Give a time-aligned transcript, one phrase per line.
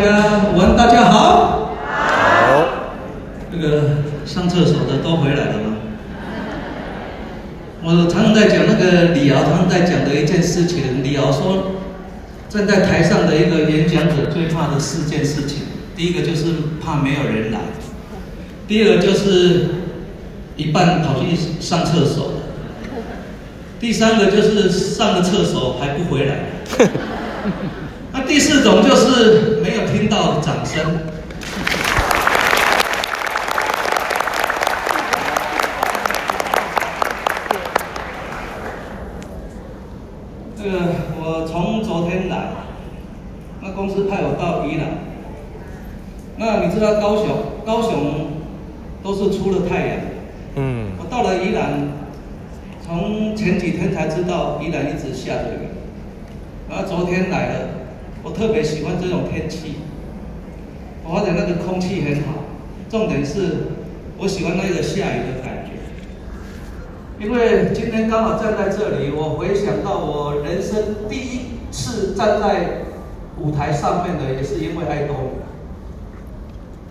[0.00, 1.74] 家午安，大家好。
[1.76, 2.64] 好。
[3.52, 5.76] 那个上厕所的都回来了吗？
[7.82, 11.04] 我常常在讲那个李敖，常常在讲的一件事情。
[11.04, 11.72] 李敖说，
[12.48, 15.64] 站在台上的一个演讲者最怕的四件事情，
[15.94, 16.46] 第一个就是
[16.82, 17.60] 怕没有人来，
[18.66, 19.66] 第二个就是
[20.56, 22.32] 一半跑去上厕所，
[23.78, 26.36] 第三个就是上了厕所还不回来。
[28.30, 31.00] 那第四种就是没有听到掌声。
[40.56, 40.78] 这个
[41.18, 42.50] 我从昨天来，
[43.60, 44.86] 那公司派我到宜兰。
[46.36, 47.26] 那你知道高雄，
[47.66, 48.28] 高雄
[49.02, 49.96] 都是出了太阳。
[50.54, 50.92] 嗯。
[51.00, 51.88] 我到了宜兰，
[52.86, 55.66] 从前几天才知道宜兰一直下着雨。
[56.70, 57.69] 然后昨天来了，我
[58.40, 59.74] 特别喜欢这种天气。
[61.04, 62.44] 我发现那个空气很好，
[62.88, 63.66] 重点是
[64.16, 65.72] 我喜欢那个下雨的感觉。
[67.22, 72.86] 因为今天刚好站在这里，我回想到我人生第一次站在
[73.36, 75.44] 舞台上面的，也是因为爱多美。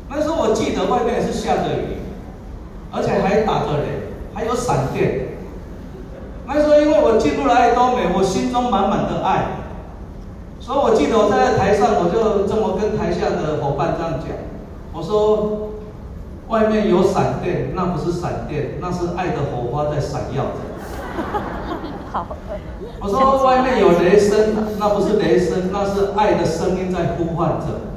[0.08, 1.98] 那时候我记得外面是下着雨，
[2.92, 5.30] 而且还打着雷，还有闪电。
[6.46, 9.59] 那时候因为我进入了爱多美，我心中满满的爱。
[10.70, 14.30] 所以我记得我站在台上，我就这么跟台下的伙伴这样讲
[14.94, 15.72] ：“我说，
[16.48, 20.62] 外面有闪电，那不是闪电，那是爱的火花在闪耀着。
[22.14, 22.28] ”好。
[23.02, 27.90] 我说外面有雷声，那不是雷声，那是爱的声音在呼唤着。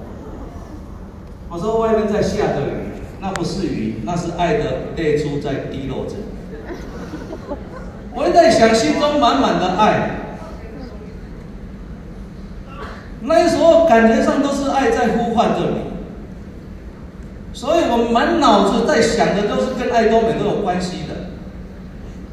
[1.51, 4.65] 我说外面在下着雨，那不是雨，那是爱的
[4.97, 6.15] 泪珠在滴落着。
[8.17, 10.21] 我也在想，心中满满的爱。
[13.25, 15.77] 那时候感觉上都是爱在呼唤着你，
[17.53, 21.31] 所以我满脑子在想的都是跟爱多美都有关系的。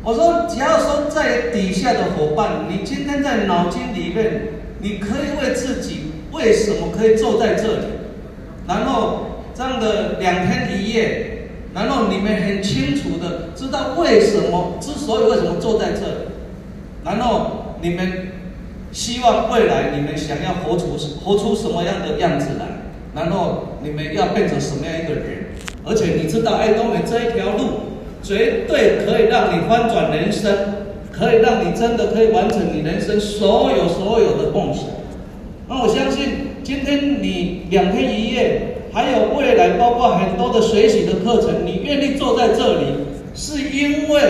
[0.03, 4.41] 我说，只要说在底下的伙伴，你今天在脑筋里面，
[4.79, 7.85] 你可以为自己为什么可以坐在这里，
[8.67, 16.15] 然后这样的两天一夜，然后你们很清楚的知道为什么，之所以为什么坐在这里，
[17.05, 18.38] 然后你们。
[18.91, 22.65] 希望未来你们想要活出活出什么样的样子来，
[23.13, 25.49] 然后你们要变成什么样一个人？
[25.85, 27.81] 而且你知道爱多美这一条路
[28.21, 30.51] 绝对可以让你翻转人生，
[31.11, 34.85] 可以让你真的可以完成你人生所有所有的梦想。
[35.67, 42.85] 那我相信今天你两天一夜，还有未来包括很多的学习的课程，你愿意坐在这里，
[43.35, 44.21] 是因为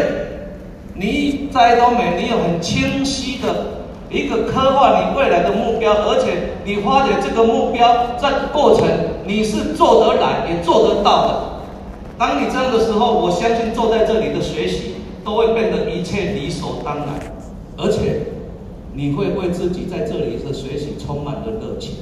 [0.96, 3.80] 你在爱多美，你有很清晰的。
[4.10, 8.88] 一个刻画你未来的目标，而且你发现这个目标在过程
[9.26, 11.44] 你是做得来也做得到的。
[12.18, 17.08] 当你这样的时候，我相信坐在这里的学习都会变得一切理所当然，
[17.78, 18.34] 而且
[18.94, 21.98] 你会为自己在这里的学习充满了热情。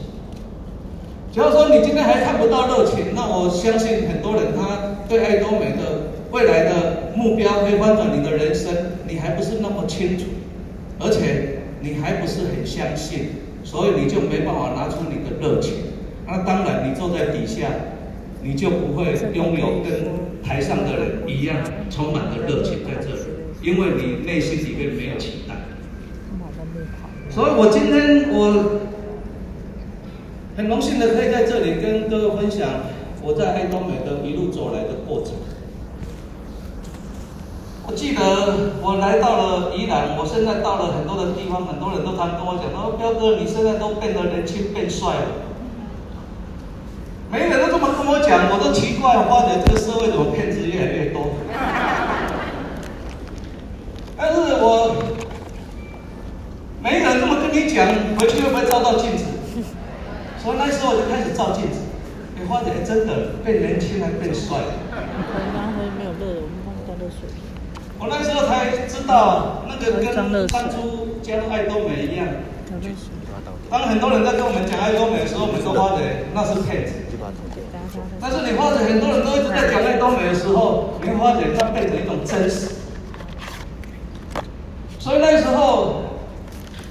[1.33, 8.73] 假如说你今天还看不到热情，那我相信很多人他对爱多美的未来的目标可以翻转你的人生，
[9.05, 10.23] 你还不是那么清楚，
[10.99, 11.56] 而且。
[11.81, 13.29] 你还不是很相信，
[13.63, 15.73] 所以你就没办法拿出你的热情。
[16.25, 17.67] 那当然，你坐在底下，
[18.43, 21.57] 你就不会拥有跟台上的人一样
[21.89, 23.21] 充满的热情在这里，
[23.61, 25.55] 因为你内心里面没有期待。
[27.29, 28.79] 所以我今天我
[30.55, 32.67] 很荣幸的可以在这里跟各位分享
[33.21, 35.33] 我在爱多美的一路走来的过程。
[37.87, 38.19] 我记得
[38.83, 45.47] 我来到了宜兰，我现在到了很多的地方，很多人都常跟我讲，说：“彪哥，你现在都变得年轻变帅了。”
[47.31, 51.31] 每个人都这么跟我讲，我都奇怪，我发觉这个社会怎么骗子越来越多。
[54.19, 54.91] 但是我
[56.83, 57.87] 没人这么跟你讲，
[58.19, 59.23] 回去会不会照到镜子？
[60.43, 61.87] 所以那时候我就开始照镜子，
[62.35, 64.75] 你发觉真的变年轻还变帅了。
[64.91, 67.31] 刚才没有热，我们放在热水。
[67.99, 72.27] 我那时候才知道，那个跟当初加入爱多美一样。
[73.69, 76.93] 当很多人在跟我们讲爱多美的时候，我们都发觉那是骗子。
[78.21, 82.69] 但是你发觉很多人都一直在讲爱多美的时候，你会发觉它变成一种真实。
[84.99, 86.03] 所以那时候，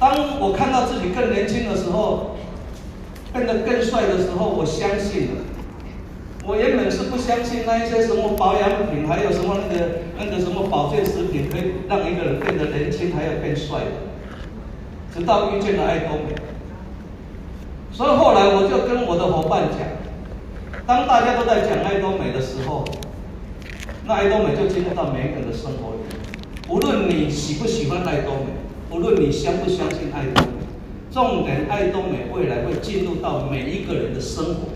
[0.00, 2.37] 当我看到自己更年轻的时候，
[3.32, 5.41] 变得更帅的时候，我相信了。
[6.46, 14.06] 我原本是不相信那一些什么保养品，还有什么那个那个什么保健食品可以让一个人变得年轻，还要变帅的。
[15.12, 16.37] 直到遇见了爱多美，
[17.90, 19.62] 所以后来我就跟我的伙伴。
[19.70, 19.88] 讲，
[20.87, 22.84] 当大家都在讲爱多美的时候，
[24.06, 26.06] 那爱多美就进入到每一个人的生活里。
[26.69, 28.54] 无论你喜不喜欢爱多美，
[28.94, 30.62] 无论你相不相信爱多美，
[31.10, 34.75] 重点爱多美未来会进入到每一个人的生活。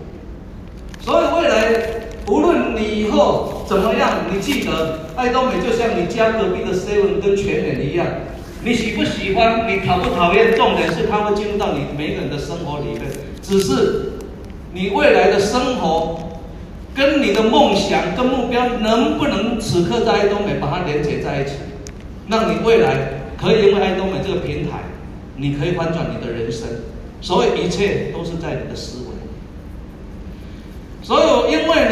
[1.01, 1.73] 所以未来
[2.29, 8.07] 无论你以后怎么样，你记得爱多美就像你家隔壁的 seven 跟全联一样。
[8.63, 9.67] 你喜不喜欢？
[9.67, 10.55] 你讨不讨厌？
[10.55, 13.03] 重点是它会进入到你每个人的生活里面。
[13.43, 14.13] 只是
[14.75, 16.19] 你未来的生活
[16.95, 21.53] 跟你的梦想跟目标能不能此刻在爱多美把它连接在一起，
[22.29, 24.81] 让你未来可以因为爱多美这个平台，
[25.37, 26.69] 你可以翻转你的人生。
[27.23, 29.10] 所以一切都是在你的思维。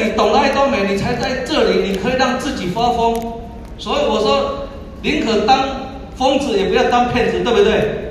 [0.05, 3.15] 你懂了爱多美，你才在这里，你可以让自己发疯。
[3.79, 4.69] 所以我说，
[5.03, 5.89] 宁可当。
[6.19, 8.11] 疯子也不要当骗子，对不对？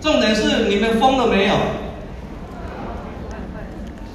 [0.00, 1.54] 重点是你们疯了没有？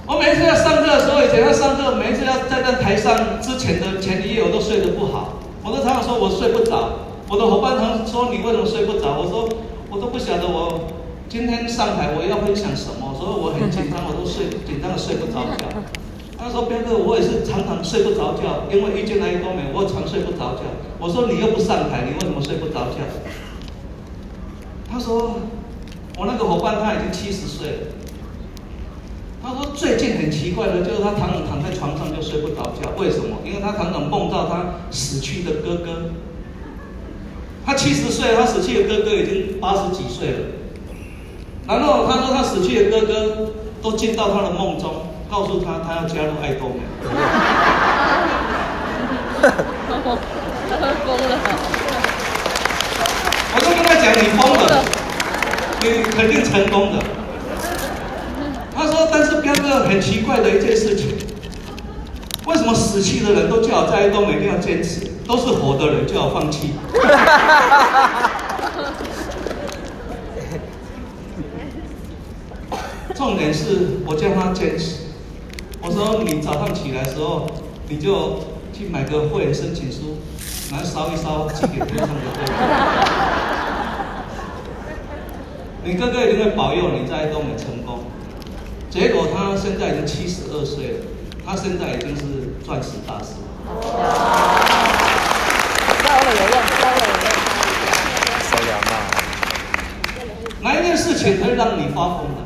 [0.08, 5.40] 我每次要上课的时候，以前要上课，每次要站在台上之前的前一夜，我都睡得不好。
[5.62, 7.00] 我都常常说我睡不着。
[7.28, 9.20] 我的伙伴常说你为什么睡不着？
[9.20, 9.50] 我说
[9.90, 10.88] 我都不晓得我
[11.28, 15.68] 今天上台我要分享什么，所以我很紧张，我都睡紧张的睡不着觉。
[16.38, 20.62] 他说：“彪哥，我也是常常睡不着觉，因为遇见爱多美，我常睡不着觉。”
[21.00, 23.00] 我说：“你又不上台，你为什么睡不着觉？”
[24.92, 25.40] 他说
[26.20, 27.78] ：“我那个伙伴他已经七十岁了。”
[29.42, 33.38] 他说：“最近很奇怪的，就是他常常躺在床上就睡不着觉，为什么？
[33.44, 36.12] 因为他常常梦到他死去的哥哥。
[37.66, 40.40] 他七十岁，他死去的哥哥已经八十几岁了。
[41.68, 44.94] 然后他说他死去的哥哥都进到他的梦中。”
[45.36, 46.76] 告诉他，他要加入爱多美。
[49.42, 49.50] 他
[50.00, 50.24] 疯了。
[53.54, 54.64] 我就跟他讲，你疯了，
[55.82, 56.96] 你肯定成功的。
[58.74, 61.18] 他说，但是彪哥很奇怪的一件事情，
[62.46, 66.76] 为什么死去的人都叫我在爱多美一定要坚持，都是活的人叫我放弃？
[73.14, 75.04] 重点是我叫他坚持。
[75.88, 77.46] 我说你早上起来的时候，
[77.88, 78.40] 你就
[78.74, 80.18] 去买个会员申请书，
[80.72, 82.50] 然后烧一烧，寄给天上的哥哥。
[85.84, 88.00] 你哥哥一定会保佑你在爱多美成功。
[88.90, 91.06] 结果他现在已经七十二岁了，
[91.46, 92.24] 他现在已经是
[92.66, 93.36] 钻石大师。
[96.02, 97.30] 烧了有用，烧了有用。
[98.42, 98.92] 烧了嘛？
[100.64, 102.42] 哪一件事情可以让你发疯的？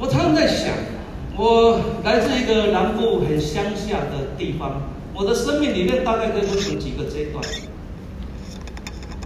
[0.00, 0.72] 我常常在想，
[1.36, 4.80] 我来自一个南部很乡下的地方，
[5.14, 7.44] 我的生命里面大概可以分成几个阶段。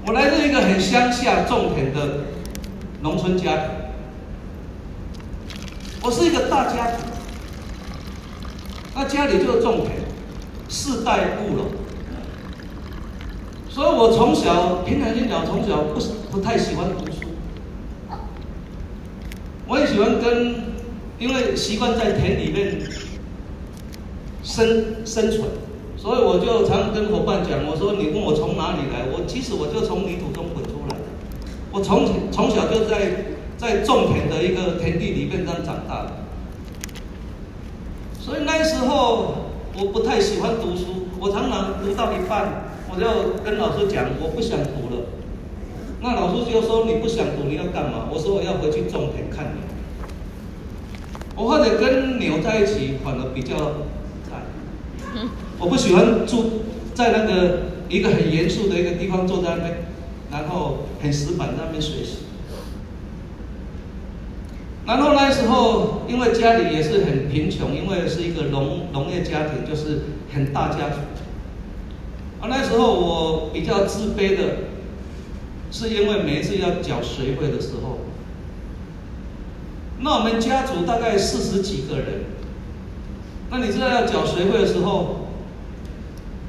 [0.05, 2.25] 我来自一个很乡下种田的
[3.03, 3.71] 农村家庭，
[6.03, 7.07] 我是一个大家庭，
[8.97, 9.93] 那家里就是种田，
[10.69, 11.67] 世代务农，
[13.69, 16.01] 所以我从小平常心讲，从小不
[16.33, 17.14] 不太喜欢读。
[19.67, 20.55] 我也喜欢跟，
[21.19, 22.83] 因为习惯在田里面
[24.43, 25.43] 生生存，
[25.97, 31.05] 所以我就常跟伙伴讲，我说你问我从哪里来，我其实我就从泥土中滚出来的，
[31.73, 33.25] 我从从小就在
[33.57, 36.13] 在种田的一个田地里面这样长大的，
[38.21, 39.35] 所以那时候
[39.79, 45.07] 我不太喜欢读书，我常常读到一半，我就跟老师讲我不想读了。
[46.05, 49.63] 那老师就说：“你不想读，你要干嘛？”我说：“我要回去种田看牛。”
[51.35, 53.57] 我或者跟牛在一起，反而比较
[54.29, 54.43] 惨。
[55.59, 56.61] 我不喜欢住
[56.93, 59.77] 在那个一个很严肃的一个地方，坐在那边，
[60.31, 62.19] 然后很死板在那边学习。
[64.85, 70.03] 然后那时候，因为家里也是很贫穷，因为是一个农农业家庭，就是
[70.35, 70.97] 很大家族。
[72.43, 74.74] 啊，那时候我比较自卑的。
[75.75, 77.99] 是因为每一次要缴学费的时候，
[79.99, 82.27] 那我们家族大概四十几个人，
[83.51, 85.27] 那你知道要缴学费的时候，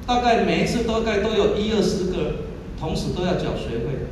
[0.05, 2.35] 大概每一次大概都有一二十个
[2.79, 4.05] 同时都要缴学费。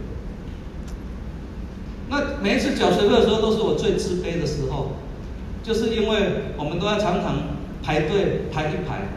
[2.09, 4.93] 那每一次缴学费的时候，都是我最自卑的时候，
[5.61, 7.35] 就是因为我们都要常常
[7.83, 9.09] 排队排一排，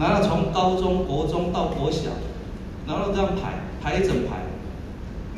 [0.00, 2.10] 然后从高中国中到国小，
[2.88, 4.47] 然后这样排排一整排。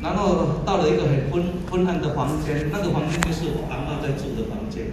[0.01, 4.85] 然后到了一个很昏昏暗的房间，那个房间就是我阿嬷在住的房间。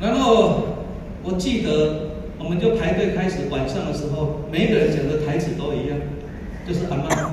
[0.00, 0.88] 然后
[1.22, 5.98] 我记得，我们就排队开始，晚上的时候，每一个人讲的台词都一样，
[6.66, 7.30] 就是阿嬷，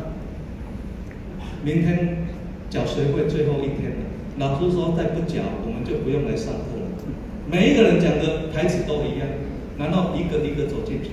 [1.63, 2.27] 明天
[2.69, 4.05] 缴学费最后一天了，
[4.37, 6.87] 老师说再不缴，我们就不用来上课了。
[7.51, 9.27] 每一个人讲的台词都一样，
[9.77, 11.09] 然后一个一个走进去。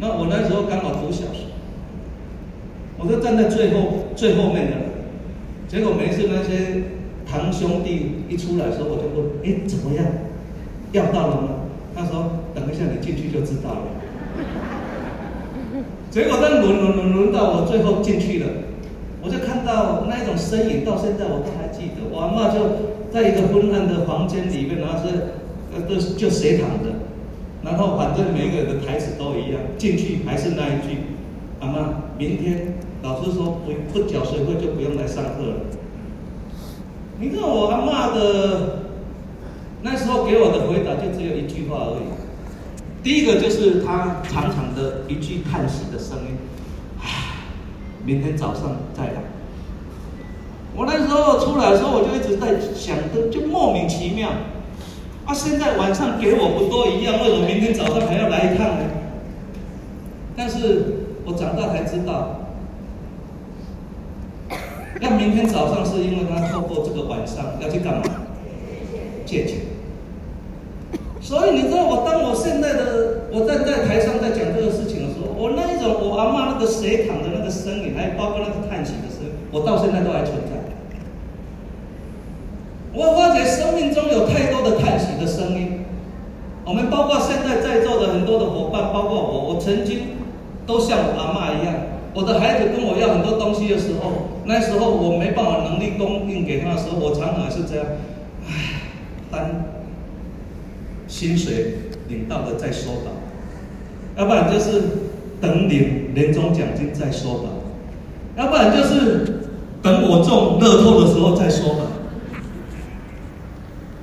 [0.00, 1.49] 那我那时候刚好读小学，
[3.02, 4.76] 我就站在最后最后面的，
[5.66, 6.82] 结果每次那些
[7.26, 10.04] 堂兄弟一出来的时候，我就问：哎，怎么样？
[10.92, 11.48] 要到了吗？
[11.94, 13.82] 他说：等一下你进去就知道了。
[16.10, 18.46] 结果在轮轮轮轮到我最后进去了，
[19.22, 22.10] 我就看到那一种身影，到现在我都还记得。
[22.10, 25.14] 我阿嬷就在一个昏暗的房间里面，然后是
[25.72, 26.90] 呃都就斜躺着，
[27.62, 30.98] 然后反正每个人的台词都一样，进去还是那一句：
[31.60, 35.54] 阿嬷，明天老师说不不缴学费就不用来上课了。
[37.18, 38.80] 你知道我阿嬷的
[39.82, 42.02] 那时候给我的回答就只有一句话而已。
[43.02, 46.36] 第一个就是他长长的一句叹息的声音，
[47.00, 47.06] 唉，
[48.04, 49.22] 明天早上再来。
[50.76, 54.28] 我那时候出来的时候，我就一直在想着，就莫名其妙。
[55.24, 58.84] 啊，现在晚上给我不都一样，为什么明天早上还要来一趟呢？
[60.36, 62.39] 但是我长大才知道，
[65.00, 68.02] 那明天早上是因为他透过这个晚上要去干嘛？
[69.24, 69.56] 借钱。
[71.20, 80.58] 所以你知道我，当我现在的我站在台上在讲这个事情的时候，我那一种我阿嬷那个斜躺的那个声音，还包括那个叹息的声音，我到现在都还存在。
[82.92, 85.84] 我发觉生命中有太多的叹息的声音。
[86.66, 90.18] 我们包括现在在座的很多的伙伴，包括我，我曾经
[90.66, 91.74] 都像我阿嬷一样，
[92.14, 97.86] 我的孩子跟我要很多东西的时候，那时候我没办法能力供应给他的时候，我常常是这样，
[98.48, 98.82] 唉，
[99.30, 99.64] 单。
[101.06, 101.74] 薪水
[102.08, 103.10] 领到了再说吧，
[104.16, 104.82] 要不然就是
[105.40, 107.48] 等领年终奖金再说吧，
[108.36, 109.42] 要不然就是
[109.82, 111.82] 等我中乐透的时候再说吧。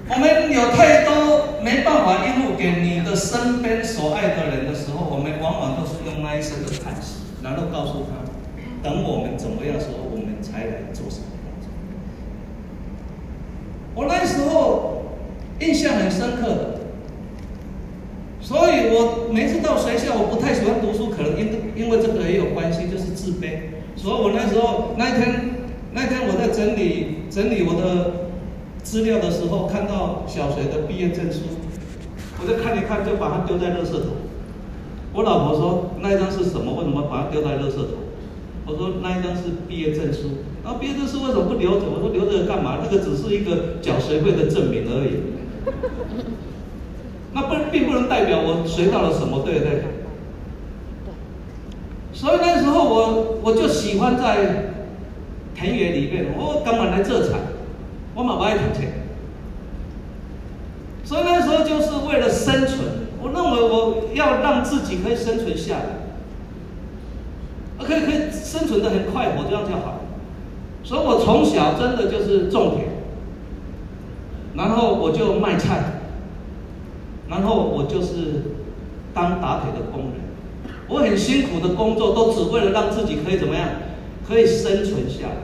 [0.10, 8.20] 我们有太多没办法应付给你的身边所爱的人的时候，我们往往都是用那一声的叹息，然后告诉他，
[8.84, 9.88] 等我们怎么样说，
[10.58, 11.70] 才来做什么工作。
[13.94, 15.04] 我那时候
[15.60, 16.78] 印象很深刻的。
[18.40, 23.76] 所以我每次到学校，我不太喜欢读书，可能因因为这个也有关系，就是自卑。
[23.98, 28.30] 所以我那时候那一天那天我在整理整理我的
[28.84, 31.40] 资料的时候，看到小学的毕业证书，
[32.40, 34.16] 我就看一看，就把它丢在垃圾桶。
[35.14, 36.74] 我老婆说，那一张是什么？
[36.76, 38.07] 为什么把它丢在垃圾桶？
[38.68, 40.44] 我说那一张是毕业证书。
[40.64, 41.86] 然后毕业证书为什么不留着？
[41.88, 42.80] 我说留着干嘛？
[42.84, 45.38] 那个只是一个缴学费的证明而已。
[47.34, 49.84] 那不并不能代表我学到了什么，对不对？
[52.12, 54.74] 所以那时候我我就喜欢在
[55.56, 57.40] 田园里面，我干嘛来这产？
[58.16, 59.06] 我妈不爱赚钱。
[61.04, 62.80] 所以那时候就是为了生存，
[63.22, 66.07] 我认为我要让自己可以生存下来，
[67.78, 70.02] 啊可以可以生存的很快活，这样就好。
[70.84, 72.88] 所以我从小真的就是种田，
[74.56, 75.94] 然后我就卖菜。
[77.30, 78.42] 然后我就是
[79.14, 83.68] 当打铁的工人，我很辛苦的工作，都只为了让自己可以怎么样，
[84.26, 85.36] 可以生存下来。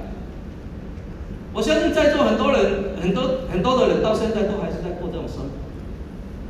[1.53, 5.49] 我相信在座很多人，很多很多的人到现在都还是在过这种生活。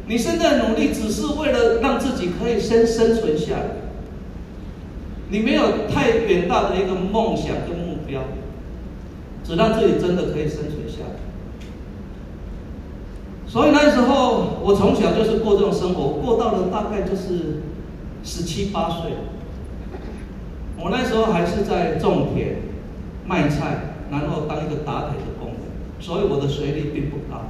[0.06, 3.66] 你现在努力只是为了让自己可以先生存下来，
[5.34, 8.22] 你没有太远大的一个梦想跟目标，
[9.44, 11.16] 只让自己真的可以生存下来。
[13.48, 17.64] 所以那时候，我从小就是过这种生活，过到了大概就是
[18.24, 19.12] 十七八岁。
[20.78, 22.58] 我那时候还是在种田、
[23.26, 25.58] 卖菜，然后当一个打铁的工人，
[26.00, 27.42] 所以我的学历并不高。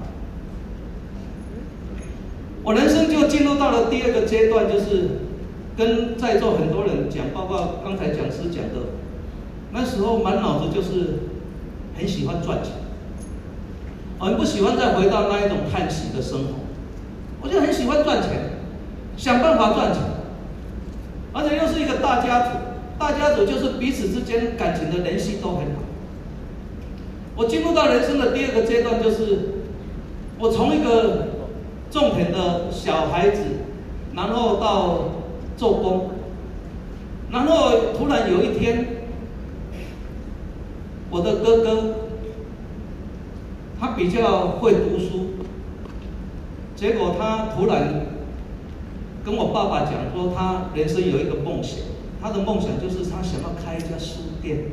[2.63, 5.22] 我人生就进入到了第二个阶段，就是
[5.77, 8.93] 跟在座很多人讲，包括刚才讲师讲的，
[9.71, 11.19] 那时候满脑子就是
[11.97, 12.73] 很喜欢赚钱。
[14.19, 16.53] 很不喜欢再回到那一种叹息的生活，
[17.41, 18.51] 我就很喜欢赚钱，
[19.17, 20.01] 想办法赚钱，
[21.33, 22.57] 而且又是一个大家族，
[22.97, 25.83] 大家族就是彼此之间感情的联系都很好。
[27.35, 29.39] 我进入到人生的第二个阶段，就是
[30.39, 31.27] 我从一个
[31.91, 33.41] 种田的小孩子，
[34.15, 35.09] 然后到
[35.57, 36.09] 做工，
[37.31, 38.87] 然后突然有一天，
[41.09, 41.95] 我的哥哥。
[43.79, 45.43] 他比较会读书，
[46.73, 48.05] 结果他突然
[49.25, 51.79] 跟我爸爸讲说，他人生有一个梦想，
[52.21, 54.71] 他的梦想就是他想要开一家书店，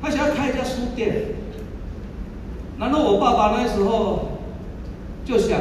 [0.00, 1.34] 他想要开一家书店。
[2.78, 4.38] 然后我爸爸那时候
[5.22, 5.60] 就想，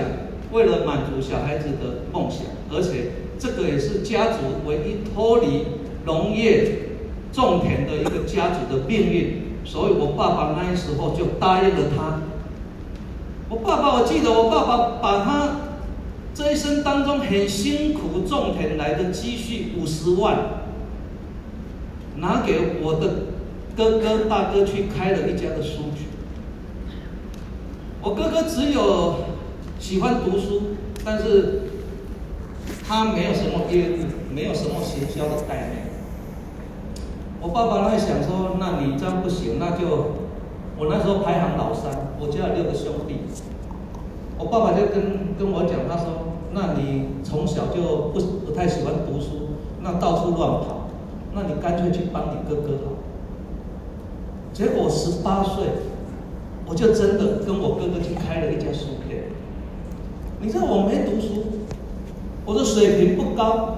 [0.53, 5.65] 为了满足小孩子的梦想，而且这个也是家族唯一脱离
[6.05, 6.79] 农业
[7.31, 12.22] 种田的一个家族的命运，所以我爸爸那时候就答应了他。
[13.50, 15.55] 我爸爸，我记得我爸爸把他
[16.34, 20.38] 这一生当中很辛苦种田来的积蓄五十万，
[22.17, 23.07] 拿给我的
[23.77, 26.05] 哥哥大哥去开了一家的书局。
[28.01, 29.15] 我哥哥只有
[29.79, 30.62] 喜欢读书，
[31.03, 31.64] 但是
[32.87, 35.87] 他没有什么业务，没有什么行销的概念。
[37.41, 40.13] 我爸爸那想说，那你这样不行，那就
[40.77, 43.21] 我那时候排行老三，我家有六个兄弟。
[44.37, 50.89] 我爸爸就跟跟我讲，他说，那你从小就不不太喜欢读书，那到处乱跑，
[51.33, 52.93] 那你干脆去帮你哥哥好。
[54.53, 55.63] 结果十八岁。
[56.67, 59.25] 我就真的跟我哥哥去开了一家书店。
[60.41, 61.54] 你知道我没读书，
[62.45, 63.75] 我的水平不高，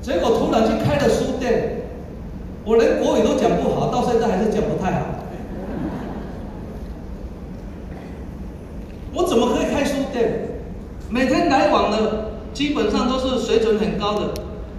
[0.00, 1.82] 结果突然去开了书店，
[2.64, 5.06] 我连国语都讲不好，到现在还是讲不太好。
[9.12, 10.48] 我怎么可以开书店？
[11.08, 14.32] 每天来往的基本上都是水准很高的，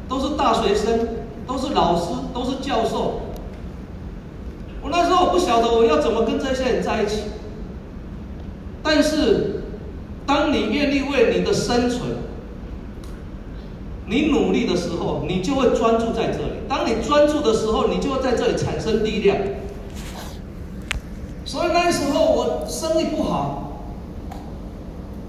[0.08, 1.08] 都是大学生，
[1.46, 3.20] 都是老师，都是教授。
[4.82, 7.24] 我那时候我不晓得我要怎么跟这些人在一起，
[8.82, 9.64] 但是
[10.26, 12.02] 当你愿意为你的生存，
[14.12, 16.60] 你努力的时候，你就会专注在这里。
[16.68, 19.38] 当你专注的时候，你就会在这里产生力量。
[21.46, 23.88] 所以那时候我生意不好，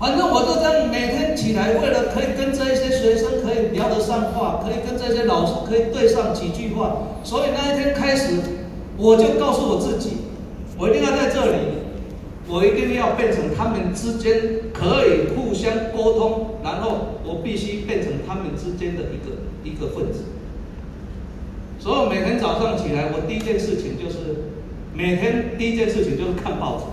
[0.01, 8.41] 反正我就这样每天起来，为了可以跟这一些学生可以聊得上话，可以跟这些老师可以对上几句话，所以那一天开始。
[8.99, 10.19] 我就告诉我自己，
[10.79, 11.59] 我一定要在这里，
[12.53, 20.25] 我一定要变成他们之间可以互相沟通，然后我必须变成他们之间的一个一个分子。
[21.79, 24.53] 所以每天早上起来，我第一件事情就是，
[24.93, 26.85] 每天第一件事情就是看报纸。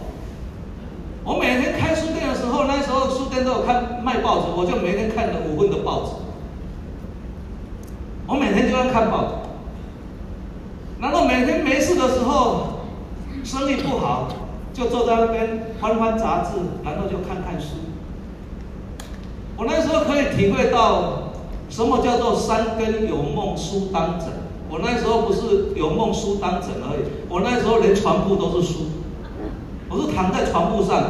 [1.26, 6.12] 我每天开书店的时候，那时候书店都有看卖报纸，我就每天看了五份的报纸。
[8.28, 9.34] 我每天就要看报纸。
[11.02, 12.80] 然后每天没事的时候，
[13.44, 14.32] 生意不好，
[14.74, 17.76] 就坐在那边翻翻杂志，然后就看看书。
[19.58, 21.34] 我那时候可以体会到
[21.70, 24.28] 什么叫做“三更有梦书当枕”。
[24.72, 28.86] 我那时候不是有梦书当枕而已，我那时候连床铺都是书，
[29.90, 31.04] 我是躺在床铺上。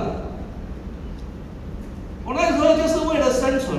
[2.26, 3.78] 我那时候就是为了生存，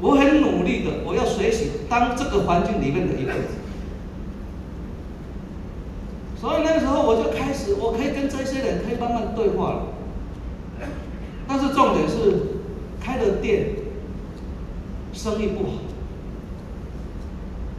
[0.00, 3.40] 我很努力的，我要学习当这个环境里面的一个人。
[6.40, 9.82] 所以那时候我就开始，我可以跟这些人可以慢慢对话了。
[11.48, 12.14] 但是重点是，
[13.00, 13.70] 开了店，
[15.12, 15.70] 生意不好。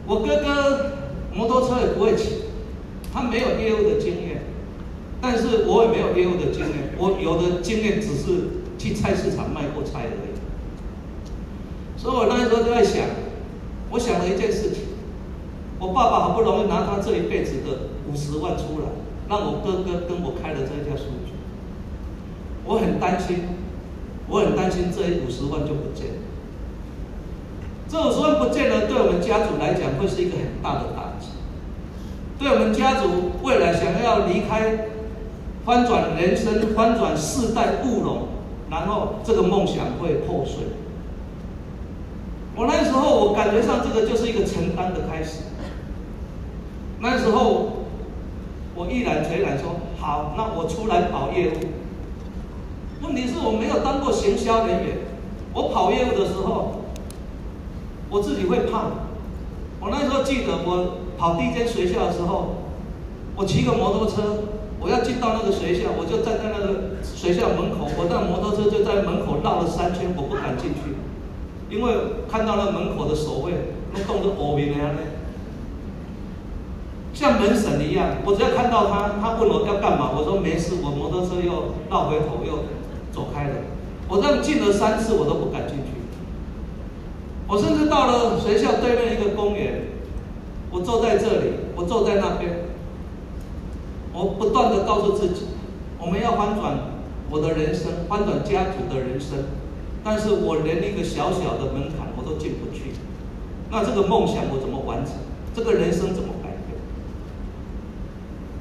[0.06, 0.92] 我哥哥
[1.32, 2.42] 摩托车也不会骑，
[3.12, 4.42] 他没有业务的经验，
[5.22, 10.36] 但是我也没有业务的经验，我有的经验只是去菜市场卖过菜而已。
[11.96, 13.04] 所以我那时候就在想，
[13.90, 14.82] 我想了一件事情，
[15.78, 17.89] 我爸爸好不容易拿他这一辈子的。
[18.10, 18.88] 五十万出来，
[19.28, 21.32] 让我哥哥跟我开了这一家书局。
[22.64, 23.44] 我很担心，
[24.28, 26.18] 我很担心这五十万就不见了。
[27.88, 31.28] 这五十万不见了，对我们家族来讲会是一个很大的打击。
[32.38, 34.88] 对我们家族未来想要离开、
[35.64, 38.28] 翻转人生、翻转世代务农，
[38.70, 40.64] 然后这个梦想会破碎。
[42.56, 45.42] 我那时候我感觉上这个就是一个承担的开始。
[47.00, 47.78] 那时候。
[48.80, 51.52] 我毅然决然说好，那我出来跑业务。
[53.02, 54.96] 问题是我没有当过行销人员，
[55.52, 56.80] 我跑业务的时候，
[58.08, 58.88] 我自己会怕。
[59.80, 62.56] 我那时候记得，我跑第一间学校的时候，
[63.36, 64.48] 我骑个摩托车，
[64.80, 70.96] 我要进到那个学校，我就站在那个学校门口，我那摩托车就在门口绕了三圈，我不敢进去，
[71.68, 73.52] 因为看到那门口的守卫，
[73.92, 74.80] 那动作恶明的
[77.20, 82.64] 像门神一样，我只要看到他，他问我要干嘛，我说没事，我摩托车又绕回头又
[83.12, 83.56] 走开了。
[84.08, 85.92] 我这样进了三次，我都不敢进去。
[87.46, 89.82] 我甚至到了学校对面一个公园，
[90.70, 92.64] 我坐在这里，我坐在那边，
[94.14, 95.44] 我不断的告诉自己，
[96.00, 96.72] 我们要翻转
[97.28, 99.44] 我的人生，翻转家族的人生，
[100.02, 102.96] 但是我连一个小小的门槛我都进不去，
[103.70, 105.16] 那这个梦想我怎么完成？
[105.54, 106.39] 这个人生怎么？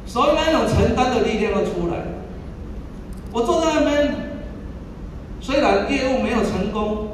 [0.10, 2.02] 所以那种承担的力量要出来。
[3.32, 4.16] 我坐在那边，
[5.40, 7.10] 虽然业务没有成功，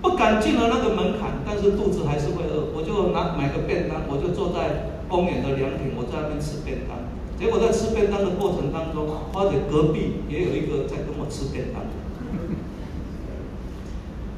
[0.00, 2.70] 不敢进了那个门槛，但是肚子还是会饿。
[2.72, 6.96] 我就拿买个便当，我就坐在公园的凉亭，我在那边吃便当。
[7.36, 11.82] 结果在吃便当的过程当中，发现隔壁也有一个在跟我吃便当。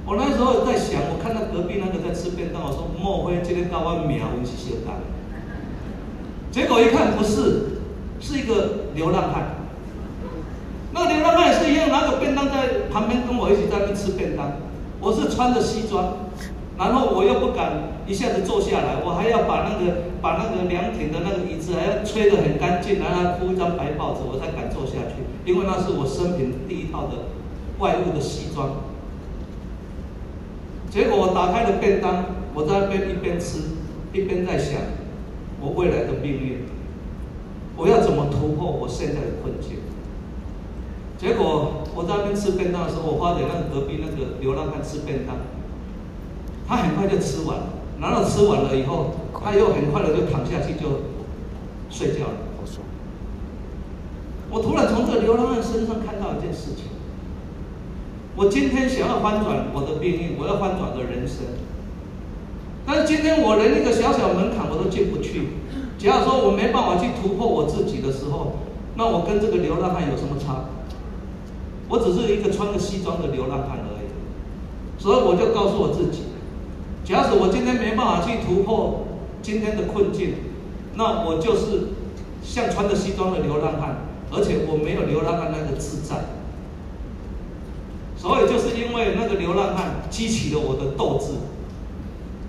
[0.07, 4.97] 我那时候在想，我看到隔壁那个在吃便当，我说莫非今天到我苗文去修蛋？
[6.53, 7.81] 结果一看不是，
[8.21, 9.57] 是一个流浪汉。
[10.93, 14.53] 那个流浪汉也是一样，拿个便当在旁边跟我一起在那吃便当。
[15.01, 16.29] 我是穿着西装，
[16.79, 25.25] 然后我又不敢一下子坐下来，我还要把那个把那个凉亭的那个椅子还要吹得很干净，然后铺一张白报纸，我才敢坐下去。
[25.51, 27.33] 因为那是我生平第一套的
[27.79, 28.69] 外务的西装。
[30.91, 33.59] 结果我打开了便当，我在那边一边吃
[34.13, 34.75] 一边在想
[35.63, 36.59] 我未来的命运，
[37.77, 39.79] 我要怎么突破我现在的困境。
[41.17, 45.37] 结果我在那边吃便当的时候，我发现那个隔壁那个流浪汉吃便当，
[46.67, 47.67] 他很快就吃完了，
[48.01, 51.07] 然后吃完了以后，他又很快的就躺下去就
[51.89, 52.51] 睡觉了。
[54.51, 56.93] 我突然从这个流浪汉身上看到一件事情。
[58.37, 61.47] 我今天想要翻转我的命运，我要翻转我的人生，
[62.85, 65.49] 但是今天我连一个小小门槛我都进不去。
[65.99, 68.59] 假如说我没办法去突破我自己的时候，
[68.97, 70.65] 那我跟这个流浪汉有什么差？
[71.89, 74.09] 我只是一个穿着西装的流浪汉而已。
[74.99, 76.23] 所以我就告诉我自己，
[77.05, 79.05] 假使我今天没办法去突破
[79.43, 80.35] 今天的困境，
[80.95, 81.89] 那我就是
[82.43, 83.99] 像穿着西装的流浪汉，
[84.33, 86.17] 而且我没有流浪汉那个自在。
[88.17, 91.35] 所以就是因为那个流浪汉激起了我的斗志。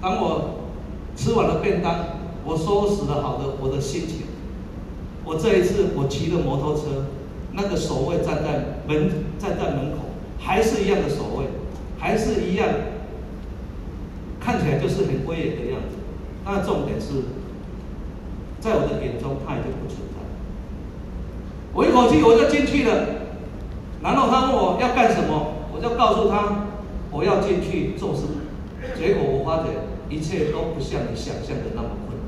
[0.04, 0.68] 当我
[1.16, 1.96] 吃完了便当，
[2.44, 4.24] 我收拾了好的我的心情。
[5.24, 7.06] 我这一次我骑着摩托车，
[7.54, 10.00] 那个守卫站在门站在门口，
[10.38, 11.46] 还是一样的守卫，
[11.98, 12.68] 还是一样，
[14.42, 15.96] 看起来就是很威严的样子。
[16.44, 17.24] 那重点是，
[18.60, 20.20] 在我的眼中他已经不存在。
[21.72, 23.08] 我一口气我就进去了，
[24.04, 25.54] 然后他问我要干什么？
[25.74, 26.68] 我就告诉他，
[27.10, 28.24] 我要进去做事。
[29.00, 29.70] 结果我发觉
[30.14, 32.28] 一切都不像你想象的那么困难。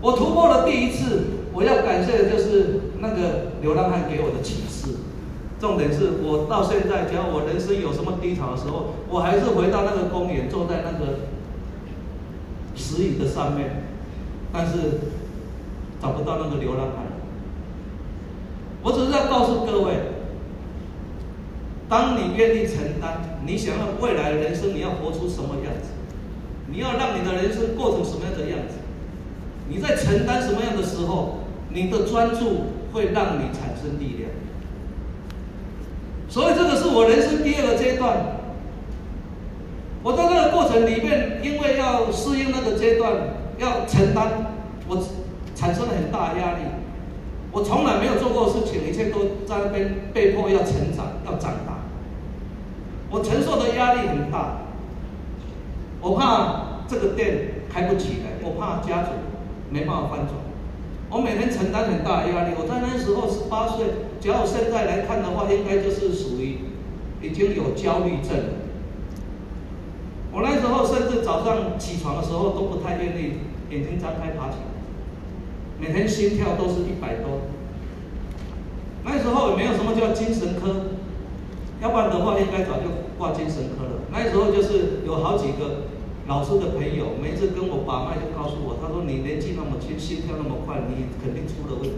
[0.00, 4.98] 我突破了第一次，我要感谢的就是那个流浪汉给我的启示。
[5.58, 11.20] 重点是我到现在，只要我人生有什么低潮的时候，我还是回到那个公园，坐在那个
[12.74, 13.84] 石椅的上面，
[14.52, 14.72] 但是
[16.00, 17.06] 找不到那个流浪汉。
[18.82, 19.94] 我只是要告诉各位。
[21.88, 25.91] 当你愿意承担，你想要未来的人生，你要活出什么样子？
[26.72, 28.74] 你要让你的人生过成什么样的样子？
[29.68, 34.30] 你在承担什么样的时候，你的专注会让你产生力量。
[36.28, 38.40] 所以这个是我人生第二个阶段。
[40.02, 43.12] 我在那个过程里面，因为要适应那个阶段，
[43.58, 44.28] 要承担，
[44.88, 44.96] 我
[45.54, 46.64] 产生了很大压力。
[47.52, 51.84] 我从来没有做过事情，一切都在那边被迫要成长，要长大。
[53.10, 54.61] 我承受的压力很大，
[56.02, 59.10] 我怕这个店开不起来，我怕家族
[59.70, 60.34] 没办法翻转，
[61.08, 62.54] 我每天承担很大的压力。
[62.58, 63.86] 我在那时候十八岁，
[64.20, 66.58] 只要我现在来看的话，应该就是属于
[67.22, 68.52] 已经有焦虑症了。
[70.32, 73.38] 我那时候甚至早上起床的时候都不太愿意
[73.70, 74.74] 眼睛张开爬起来，
[75.78, 77.46] 每天心跳都是一百多。
[79.04, 80.98] 那时候也没有什么叫精神科。
[81.80, 82.86] 要不然的话，应该早就
[83.18, 84.02] 挂精神科了。
[84.12, 85.90] 那时候就是有好几个
[86.28, 91.96] 老师的朋友，每次跟我把脉就告诉我，他说，你年纪那么轻，心跳那么快，你肯定出了问题。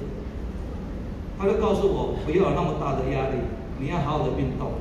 [1.39, 3.45] 他就告诉我不要有那么大的压力，
[3.79, 4.81] 你要好好的运动。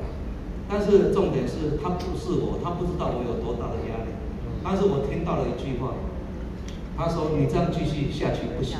[0.66, 4.16] 但是重点是他不是我，他不知道我有多大的压力。
[4.64, 5.92] 但是我听到了一句话，
[6.96, 8.78] 他说，你这样继续下去不行。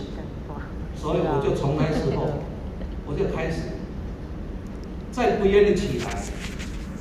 [0.97, 2.41] 所以我就从那时候
[3.07, 3.77] 我就开始。
[5.13, 6.11] 再不愿意起来，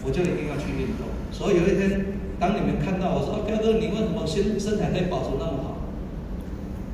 [0.05, 1.07] 我就一定要去运动。
[1.31, 2.05] 所以有一天，
[2.43, 5.77] 当你们看到我说：“彪哥，你为什么身身材可以保持那么好？”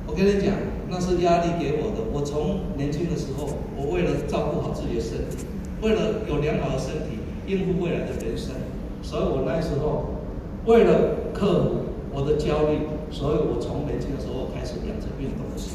[0.06, 0.54] 我跟你讲，
[0.88, 2.06] 那是压力给我的。
[2.14, 5.50] 我从年轻的时候，我为了照顾好自己的身体，
[5.82, 8.54] 为了有良好的身体，应付未来的人生，
[9.02, 10.22] 所以我那时候
[10.66, 11.82] 为了克服
[12.14, 15.74] 我的焦虑，所以我从年轻的时候开始养成运动的习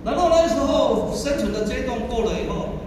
[0.00, 0.08] 惯。
[0.08, 2.80] 然后那时候生存的阶段过了以后。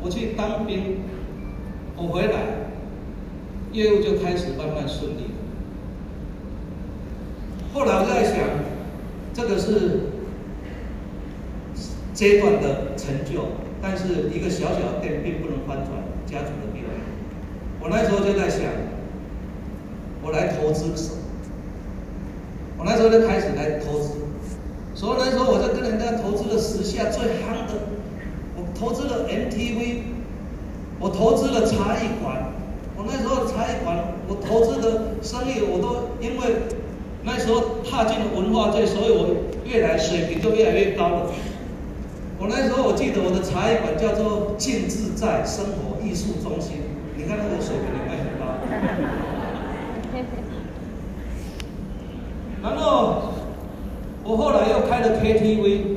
[0.00, 1.02] 我去当兵，
[2.00, 2.32] 我回来，
[3.72, 5.34] 业务就开始慢慢顺利了。
[7.74, 8.38] 后来我在想，
[9.34, 10.12] 这个是
[12.14, 13.48] 阶段的成就，
[13.82, 15.90] 但是一个小小的店并不能翻转
[16.24, 16.88] 家族的命运。
[17.80, 18.62] 我那时候就在想，
[20.22, 21.18] 我来投资什么？
[22.78, 24.14] 我那时候就开始来投资，
[24.94, 27.74] 所以那时候我就跟人家投资了时下最夯的，
[28.56, 29.98] 我投资了 MTV，
[31.00, 32.50] 我投资了茶艺馆，
[32.96, 33.96] 我那时候茶艺馆，
[34.28, 36.62] 我投资的生意我都因为
[37.22, 39.28] 那时候踏进了文化界，所以我
[39.64, 41.30] 越来水平就越来越高了。
[42.40, 46.82] 我那时候我记得我的茶艺馆叫做静自在生活艺术中心，
[47.16, 48.42] 你看那个水平有没有很高？
[52.62, 53.34] 然后
[54.24, 55.96] 我后来又开了 KTV，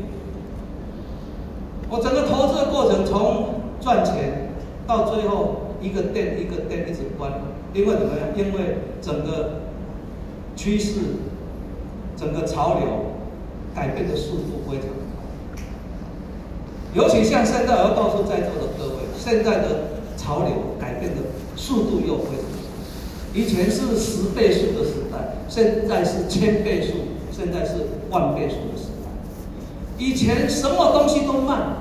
[1.89, 4.49] 我整个投资的过程从赚钱
[5.13, 7.31] 最后一个店一个店一直关，
[7.73, 8.27] 因为怎么样？
[8.35, 9.61] 因为整个
[10.55, 10.99] 趋势、
[12.17, 12.87] 整个潮流
[13.73, 15.63] 改变的速度非常快。
[16.93, 21.21] 尤其像现在，我要告诉在座的各位，现在的潮流改变的
[21.55, 22.61] 速度又非常快。
[23.33, 26.93] 以前是十倍速的时代，现在是千倍速，
[27.31, 27.75] 现在是
[28.09, 29.09] 万倍速的时代。
[29.97, 31.77] 以前什么东西都慢，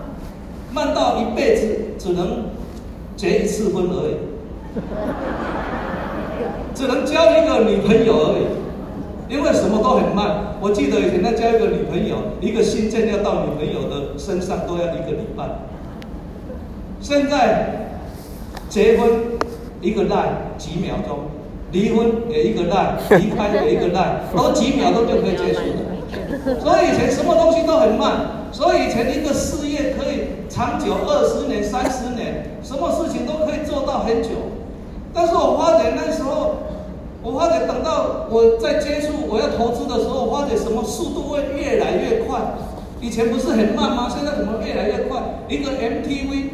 [0.72, 2.49] 慢到一辈子只能
[3.16, 4.14] 结一次婚而已，
[6.74, 8.42] 只能交一个女朋友而已。
[9.28, 15.44] 因为什么都很慢，我记得以前他交一个女朋友，一个信件要到女朋友的身上都要一个礼拜。
[17.00, 17.90] 现在
[18.68, 19.08] 结婚
[19.80, 21.30] 一个赖几秒钟，
[21.70, 25.76] 离婚也一个赖， 离开也一个赖，都几秒钟就可以结束了。
[26.60, 30.09] 所以以前什么东西都很慢，所以以前一个事业可以
[30.50, 34.30] 长久二十年、三十年，什么事情都可以做到很久。
[35.14, 36.56] 但是我发觉那时候。
[37.22, 42.40] 我发觉等到我在接触我要投资的时候，发觉什么速度会越来越快。
[42.98, 44.08] 以前不是很慢吗？
[44.08, 45.20] 现在怎么越来越快？
[45.46, 46.44] 一个 MTV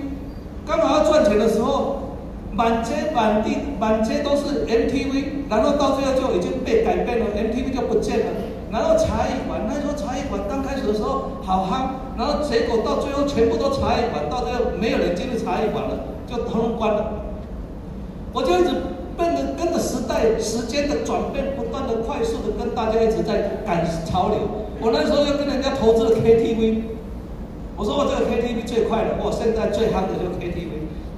[0.67, 2.19] 刚好要赚钱的时候，
[2.51, 8.27] 满街满地满街都是 MTV，然后到最后就已经被改变了，MTV 就不见了。
[8.71, 17.13] 然后茶艺馆，那时候茶艺馆刚开始的时候好夯，然后结果到最后全部都茶艺馆，到最后没有人进入茶艺馆了，就通关了。
[18.33, 18.71] 我就一直。
[19.19, 24.37] 跟着跟着时代时间的转变，不断的快速的跟大家一直在赶潮流。
[24.79, 26.83] 我那时候又跟人家投资了 KTV，
[27.79, 30.69] 我说我这个 KTV 最快了，我现在最夯的就是 KTV。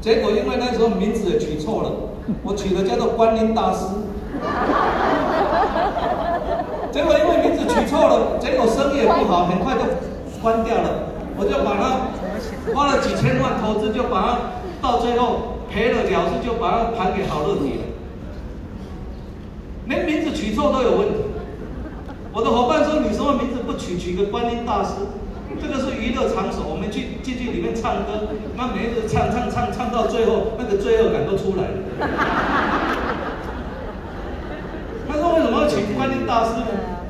[0.00, 1.90] 结果因为那时候名字也取错了，
[2.44, 3.87] 我取的叫做观音大师。
[6.98, 9.82] 结果因为名字取错了，结果生意也不好，很快就
[10.42, 11.14] 关掉了。
[11.38, 12.11] 我就把它
[12.74, 14.38] 花了几千万投资，就把它
[14.82, 15.54] 到最后。
[15.70, 17.84] 赔了了事，就把它盘给好乐迪了，
[19.84, 21.14] 连名字取错都有问题。
[22.32, 23.98] 我的伙伴说：“你什么名字不取？
[23.98, 24.94] 取个观音大师，
[25.61, 32.96] 这个是娱乐场所，我们去进去里面唱歌，那每一次唱唱唱唱到最后，那个罪恶感都出来了。”
[35.09, 36.66] 他说：“为什么要请观音大师呢？”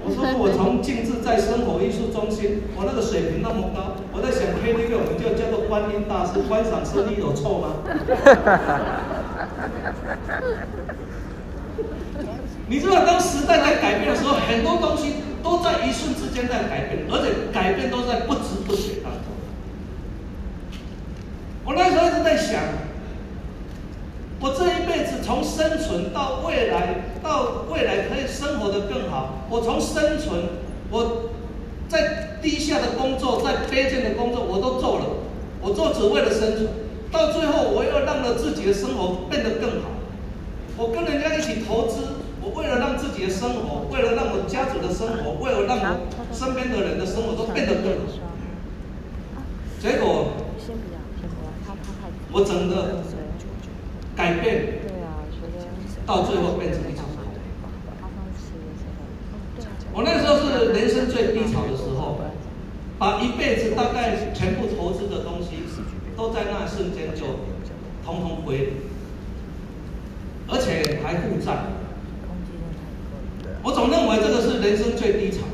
[0.08, 7.84] 我说我从静置在生活艺术中心，我那个水平那么高，我在想 KTV 我们就叫做观音大师，观赏生意有错吗？
[12.68, 19.28] 你知道当时代在改变的时候，很多东西都在一瞬之间在改变，而且改变都在不知不觉当中。
[21.66, 22.87] 我那时候一直在想。
[24.40, 29.42] 我这一辈子从生存到未来，到未来可以生活的更好。
[29.50, 31.30] 我从生存，我
[31.88, 35.06] 在低下的工作，在卑贱的工作，我都做了。
[35.60, 36.68] 我做只为了生存，
[37.10, 39.90] 到最后我又让了自己的生活变得更好。
[40.76, 45.98] 我跟人家一起投资，我为了让自己的生活，为了让我家族的生活，为了让我
[46.32, 48.22] 身边的人的生活都变得更好。
[49.82, 50.30] 结果，
[52.30, 53.02] 我整个。
[54.28, 54.62] 改变，
[56.04, 57.24] 到最后变成一场空。
[59.94, 62.20] 我那时候是人生最低潮的时候，
[62.98, 65.64] 把一辈子大概全部投资的东西，
[66.14, 67.24] 都在那瞬间就
[68.04, 68.72] 通通归零，
[70.46, 71.56] 而且还负债。
[73.62, 75.46] 我总认为这个是人生最低潮，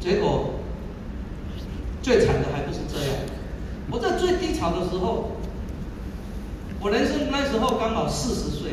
[0.00, 0.54] 结果
[2.02, 3.14] 最惨的还不是这样。
[3.92, 5.33] 我在最低潮的时候。
[6.84, 8.72] 我人生那时候刚好四十岁，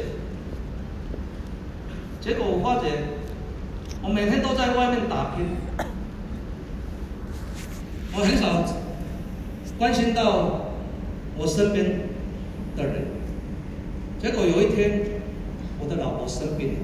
[2.20, 2.92] 结果我发觉，
[4.04, 5.46] 我每天都在外面打拼，
[8.14, 8.66] 我很少
[9.78, 10.74] 关心到
[11.38, 12.02] 我身边
[12.76, 13.06] 的人。
[14.22, 15.22] 结果有一天，
[15.80, 16.80] 我的老婆生病了，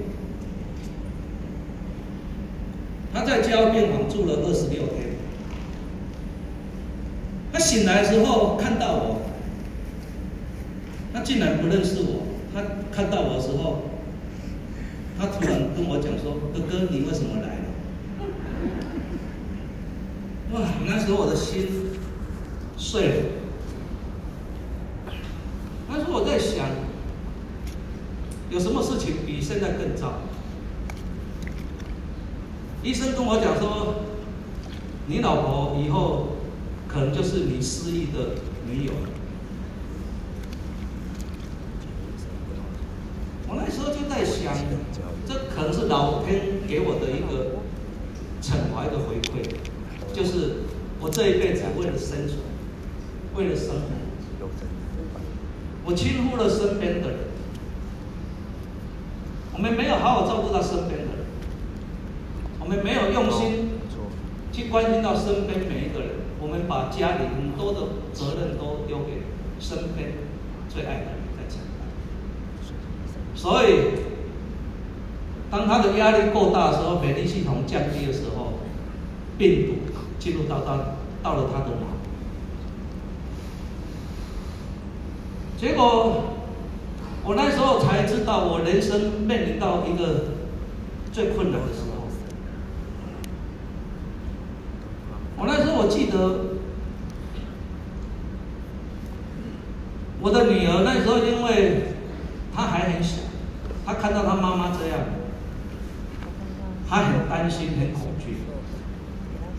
[3.12, 5.08] 他在加护病房住了二十六天。
[7.52, 9.20] 他醒来的时候看到我，
[11.18, 12.22] 他竟然不认识我。
[12.54, 13.82] 他看到我的时候，
[15.18, 17.64] 他突然跟我讲说：“哥哥，你为什么来了？”
[20.54, 21.66] 哇，那时候我的心
[22.76, 23.14] 碎了。
[25.88, 26.68] 那时候我在想，
[28.48, 30.20] 有什么事情比现在更糟？
[32.84, 34.04] 医生跟我讲说，
[35.08, 36.36] 你老婆以后
[36.86, 38.36] 可能就是你失忆的
[38.70, 39.08] 女友了。
[43.50, 43.88] 我那时候
[45.26, 47.58] 这可能是老天给我的一个
[48.40, 49.44] 惩罚的回馈，
[50.12, 50.64] 就是
[51.00, 52.38] 我这一辈子为了生存，
[53.34, 53.80] 为了生活，
[55.84, 57.18] 我轻忽了身边的人，
[59.54, 61.18] 我们没有好好照顾到身边的人。
[62.60, 63.70] 我们没有用心
[64.52, 67.80] 去关心到身边每一个人，我们把家里很多的
[68.12, 69.22] 责任都丢给
[69.58, 70.12] 身边
[70.68, 71.88] 最爱的人在承担。
[73.34, 74.07] 所以，
[75.50, 78.54] 当他的压力够大的时候，免疫系统降低的时候，
[79.38, 79.74] 病毒
[80.18, 80.78] 进入到他
[81.22, 81.86] 到了他的脑，
[85.56, 86.24] 结果
[87.24, 90.24] 我那时候才知道，我人生面临到一个
[91.12, 91.88] 最困难的时候。
[95.40, 96.58] 我那时候我记得，
[100.20, 101.94] 我的女儿那时候因为
[102.52, 103.18] 她还很小，
[103.86, 104.98] 她看到她妈妈这样，
[106.88, 108.36] 她很心、很恐惧，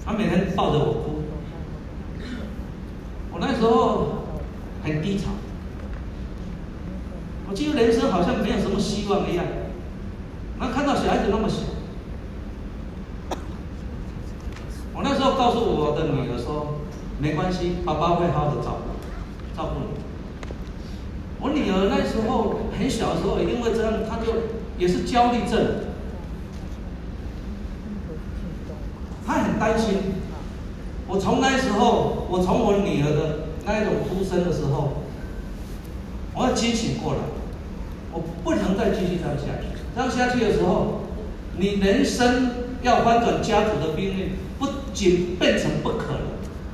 [0.06, 1.24] 他每天抱着我哭。
[3.32, 4.26] 我那时候
[4.84, 5.30] 很低潮，
[7.50, 9.46] 我记得人生好像没有什么希望一样。
[10.60, 11.58] 那看到小孩子那么小。
[14.94, 16.76] 我那时候告诉我的女儿说
[17.22, 20.00] ：“没关系，爸爸会好好的照顾，照顾你。”
[21.40, 24.34] 我女儿那时候很小的时候，因为这样，她就
[24.78, 25.86] 也是焦虑症，
[29.26, 30.16] 她很担心。
[31.08, 33.86] 我从那时候，我从我女儿的那一
[34.44, 34.94] 种出生的时候，
[36.36, 37.20] 我要清醒过来，
[38.14, 39.68] 我不能再继续这样下去。
[39.96, 41.02] 这样下去的时候，
[41.58, 44.32] 你人生要翻转家族的命运。
[44.60, 46.22] 不仅变成不可能，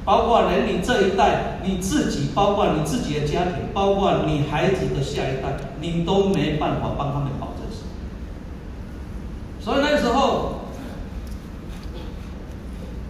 [0.04, 7.90] 包括连你这一代，你自己，包括你自己的家庭，包括你孩子的下一代，你都没办法帮他们保证什么。
[9.62, 10.62] 所以那时候，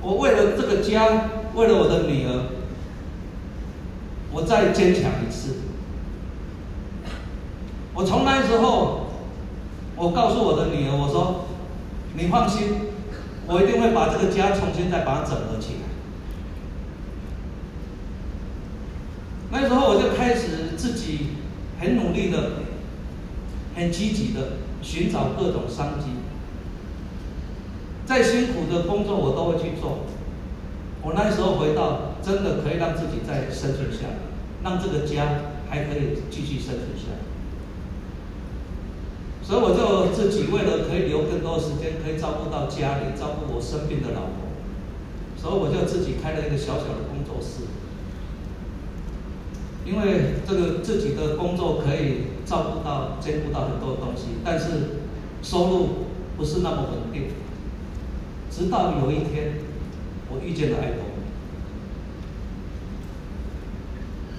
[0.02, 2.44] 我为了这个家，为了我的女儿，
[4.36, 5.56] 我再坚强一次。
[7.94, 9.08] 我从那时候，
[9.96, 11.46] 我告诉我的女儿，我说
[12.16, 12.92] ：“你放心。”
[13.48, 15.82] 我一定会把这个家重新再把它整合起来。
[19.52, 21.28] 那时候我就开始自己
[21.80, 22.64] 很努力的、
[23.76, 26.08] 很积极的寻找各种商机。
[28.06, 30.00] 再辛苦的工作我都会去做。
[31.04, 34.25] 我那时候回到，真的可以让自己再生存下来，
[34.66, 35.28] 让这个家
[35.70, 37.20] 还可以继续生存下来。
[39.44, 44.50] 所以我就自己为了可以留更多时间，可以照顾到家里，照顾我生病的老婆，
[45.38, 47.70] 所以我就自己开了一个小小的工作室。
[49.86, 54.66] 因为这个自己的工作可以照顾到、兼顾到很多东西，但是
[55.44, 55.90] 收入
[56.36, 57.30] 不是那么稳定。
[58.50, 59.60] 直到有一天，
[60.32, 61.06] 我遇见了爱多美。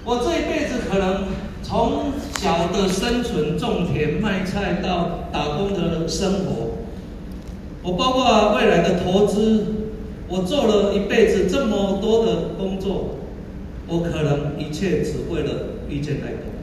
[0.07, 1.25] 我这一辈子可能。
[1.63, 6.77] 从小的生存、种田、卖菜到打工的生活，
[7.83, 9.65] 我包括未来的投资，
[10.29, 13.17] 我做了一辈子这么多的工作，
[13.87, 15.51] 我可能一切只为了
[15.89, 16.61] 遇见爱多美。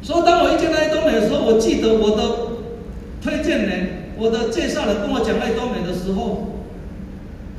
[0.00, 2.22] 所以当我遇见爱多美的时候，我记得我的
[3.20, 6.46] 推荐人、我的介绍人跟我讲爱多美的时候，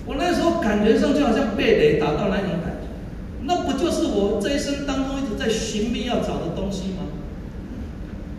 [0.07, 2.74] 我那时候感觉上就好像被雷打到那种感觉，
[3.86, 5.36] 这是我这一生当中一直。
[5.38, 7.03] 在寻觅要找的东西吗？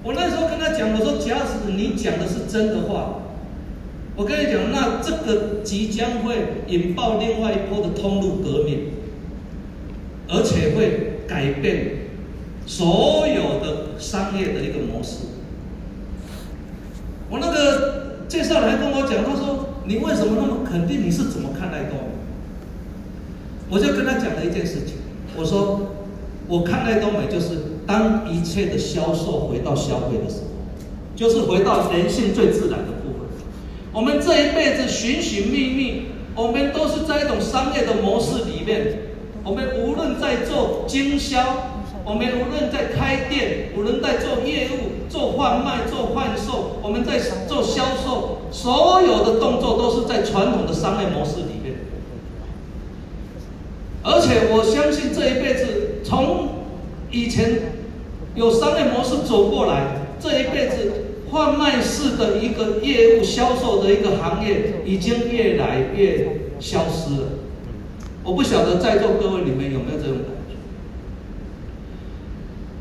[0.02, 3.20] 我那时候跟他讲，我说，假使你讲的是真的话，
[4.16, 8.88] 我跟你讲，那这个即将会引爆另外一波的通路革命，
[10.26, 12.08] 而且会改变
[12.66, 15.26] 所有的商业的一个模式。
[17.30, 21.06] 我那个介绍人跟我讲，他说，你为什么那么肯定？
[21.06, 21.90] 你是怎么看待的？
[23.70, 24.96] 我就跟他讲了一件事情，
[25.34, 25.80] 我说。
[26.48, 27.58] 我看爱多美，就是
[27.88, 30.46] 当一切的销售回到消费的时候，
[31.16, 33.26] 就是回到人性最自然的部分。
[33.92, 36.02] 我们这一辈子寻寻觅觅，
[36.36, 38.96] 我们都是在一种商业的模式里面。
[39.42, 41.42] 我们无论在做经销，
[42.04, 47.18] 我们无论在开店，无论在做业务、做贩卖、做贩售，我们在
[47.48, 51.55] 做销售，所有的动作都是在传统的商业模式里。
[54.06, 56.48] 而且我相信这一辈子，从
[57.10, 57.74] 以前
[58.36, 61.02] 有商业模式走过来，这一辈子。
[61.28, 67.26] 贩卖式的一个业务销售的一个行业已经越来越消失了。
[68.22, 70.54] 我不晓得在座各位里面有没有这种感觉？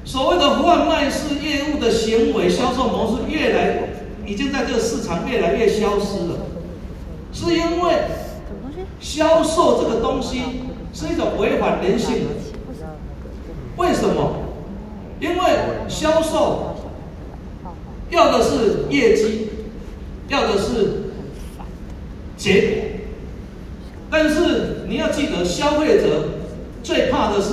[0.06, 3.90] 所谓的贩卖式业务的行为销售模式越来
[4.28, 6.46] 已经在这个市场越来越消失了，
[7.34, 7.94] 是因为
[9.00, 10.44] 销售这个东西
[10.96, 12.30] 是一种违反人性的。
[13.78, 14.40] 为什么？
[15.20, 15.36] 因为
[15.88, 16.72] 销售。
[18.12, 19.50] 要的是业绩，
[20.28, 21.10] 要的是
[22.38, 22.84] 结果，
[24.12, 26.30] 但是你要记得，消费者
[26.84, 27.52] 最怕的是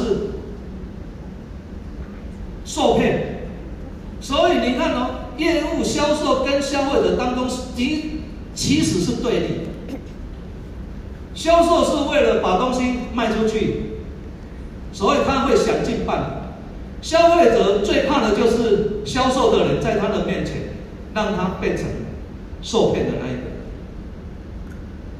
[2.66, 3.48] 受骗。
[4.20, 8.20] 所以你看哦，业务销售跟消费者当中，其
[8.54, 9.71] 其实是对立的。
[11.34, 13.82] 销售是为了把东西卖出去，
[14.92, 16.30] 所以他会想尽办法。
[17.00, 20.56] 消费者最怕的就是销售的人在他的面前
[21.12, 21.86] 让他变成
[22.62, 23.42] 受骗的那一个。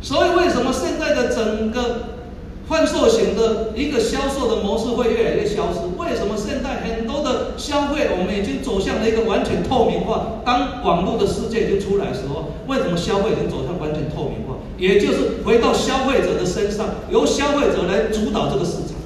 [0.00, 2.20] 所以为什么现在的整个
[2.68, 5.80] 贩售型的一个销售的模式会越来越消失？
[5.98, 10.40] 为什么现在很多的消费我们已经走向了一个完全透明化？
[10.44, 14.51] 当网络的世界已经出来的时候，为什么消费已经走向完全透明化？
[14.82, 18.98] 也就是回到消费者的身上，由消费者来主导这个市场。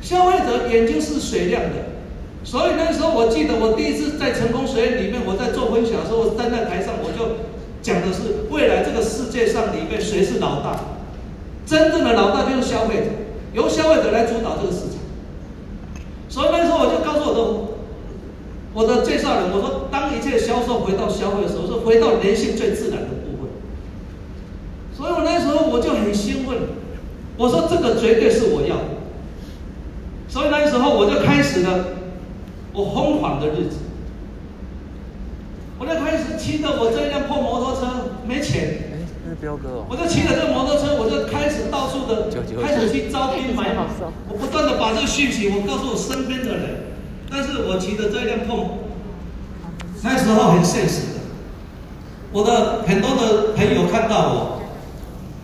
[0.00, 1.92] 消费者眼睛是雪亮的，
[2.42, 7.36] 所以那时候我记得我第一次在成功学院里面，我在做分享的时候，我站在台上，我就
[7.82, 10.80] 讲的是未来这个世界上里面谁是老大？
[11.66, 13.10] 真正的老大就是消费者，
[13.52, 14.96] 由消费者来主导这个市场。
[16.30, 17.72] 所以那时候我就告诉我的
[18.72, 23.01] 我的介绍人，我说当一切销售回到消费的时候，是回到人性最自然。
[25.02, 26.56] 所以我那时候我就很兴奋，
[27.36, 28.76] 我说这个绝对是我要。
[28.76, 28.84] 的。
[30.28, 31.86] 所以那时候我就开始了
[32.72, 33.78] 我疯狂的日子，
[35.76, 38.78] 我就开始骑着我这辆破摩托车，没钱，
[39.88, 42.30] 我就骑着这摩托车，我就开始到处的
[42.62, 43.86] 开始去招兵买马，
[44.28, 46.94] 我不断的把这个讯息我告诉我身边的人，
[47.28, 48.78] 但是我骑着这辆破，
[50.04, 51.20] 那时候很现实的，
[52.32, 54.61] 我的很多的朋友看到我，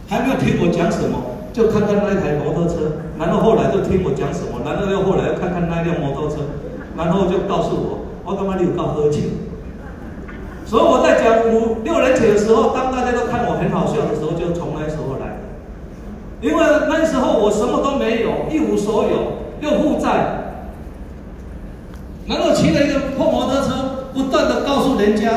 [0.08, 1.36] 还没有听我讲什么。
[1.50, 6.36] 就看看那台摩托车，然后后来就听我讲什么，然后又后来又看看那辆摩托车，
[6.96, 9.18] 然后就告诉我，我干嘛你有告喝酒？
[10.64, 15.40] 所以我在讲五六年前的时候，当大家都看我很好笑的时候，就从那时候来。
[16.40, 20.62] 因为那时候我什么都没有，一无所有，又负债，
[22.28, 25.30] 然后骑了一个破摩托车，不断的告诉人家，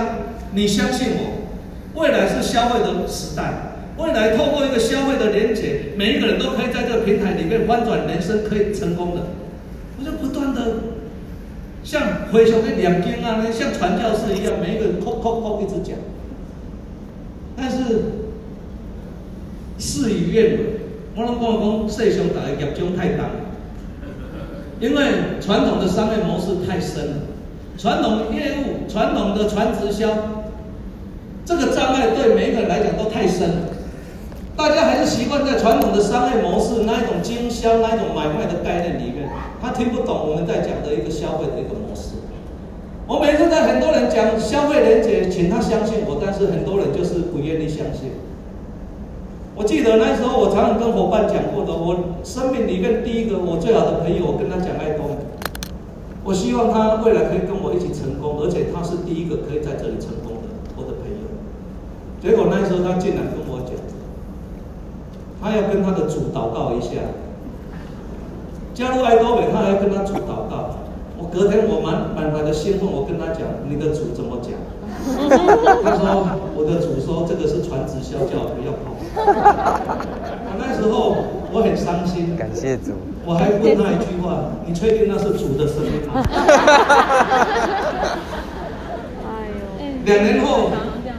[0.52, 3.71] 你相信我，未来是消费的时代。
[4.02, 9.22] 未来透过一个消费的连接，每一个人都可以在这个平台里面翻转人生，可以成功的。
[10.00, 10.62] 我就不断的
[11.84, 15.96] 像回熊的两经啊，像传教士一样，每一个人扣扣扣一直讲。
[17.56, 17.78] 但是
[19.78, 20.60] 事与愿违，
[21.16, 23.26] 我拢讲讲世上大家业种太大，
[24.80, 25.06] 因为
[25.40, 27.14] 传统的商业模式太深了，
[27.78, 30.10] 传统业务、传统的传直销，
[31.46, 33.56] 这个障碍对每一个人来讲都太深了。
[34.62, 39.28] 大家还是习惯在传统的商业模式那一种经销、那一种买卖的概念里面，
[39.60, 42.22] 他听不懂我们在讲的一个消费的一个模式。
[43.08, 48.14] 我每次在很多人讲消费连接，请他相信我，但是很多人就是不愿意相信。
[49.56, 55.10] 我记得那时候我常常跟伙伴讲过的，我生命里面第一个我最好的朋友，我跟他讲爱多，
[56.24, 60.46] 我希望他未来可以跟我一起成功，而且他是第一个可以在这里成功的
[60.78, 61.26] 我的朋友。
[62.22, 63.41] 结果那时候他竟然。
[65.42, 67.02] 他要跟他的主祷告一下，
[68.76, 70.78] 加入爱多美，他还要跟他主祷告。
[71.18, 74.54] 我隔天我满满怀的兴奋，我跟他讲，你的主怎么讲？
[75.02, 78.94] 他说我的主说这个是传直销，叫我不要碰。
[80.62, 81.18] 那时候
[81.52, 82.92] 我很伤心，感谢主。
[83.26, 86.22] 我还问他一句话，你确定那是主的声音吗？
[90.06, 90.70] 两年后，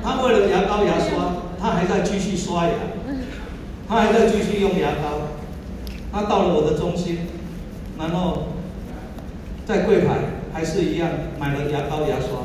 [0.03, 2.75] 他为了牙膏牙刷，他还在继续刷牙。
[3.93, 5.37] 他还在继续用牙膏，
[6.11, 7.29] 他到了我的中心，
[7.99, 8.45] 然后
[9.67, 12.41] 在柜台还是一样买了牙膏牙刷，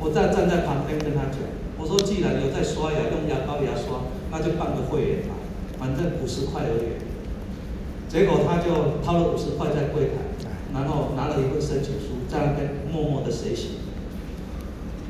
[0.00, 1.38] 我站站在旁边跟他讲。
[1.78, 5.38] 我说既然有在刷牙，用牙膏牙刷，那就办个会员吧，
[5.78, 6.98] 反正五十块而已。
[8.10, 10.42] 结果他就掏了五十块在柜台，
[10.74, 13.78] 然后拿了一份申请书在那边默默的写写。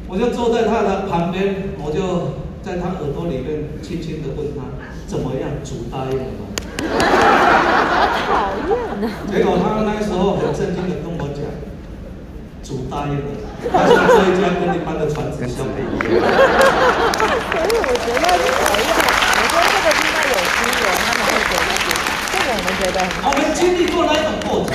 [0.07, 4.65] 我就坐在他的旁边，我就在他耳朵里面轻轻的问他
[5.07, 6.47] 怎么样，主答应了吗？
[8.31, 8.71] 讨厌
[9.05, 9.05] 啊！
[9.31, 11.43] 结果他那时候很震惊的跟我讲，
[12.63, 13.31] 主答应了。
[13.73, 16.21] 他说这一家跟一般的传直销不一样。
[17.51, 18.85] 所以我觉得是讨厌。
[19.37, 21.65] 我说这个应该有经验，他们会觉得
[22.31, 23.13] 这个我们觉得很。
[23.25, 24.71] 我们经历过那一种过程，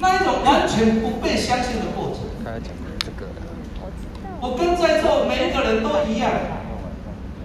[0.00, 2.05] 那一种完全不被相信的过程。
[4.40, 6.30] 我跟在座每一个人都一样，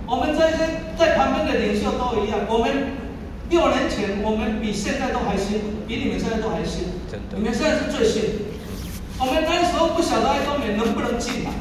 [0.06, 0.58] 我们这些
[0.98, 2.40] 在旁边的领袖都一样。
[2.50, 3.00] 我们
[3.50, 6.90] 六年前我们比现在都还辛苦，比你们现在都还辛苦。
[7.10, 7.38] 真的。
[7.38, 8.52] 你们现在是最辛苦。
[9.20, 11.52] 我们那时候不晓得爱多美能不能进来，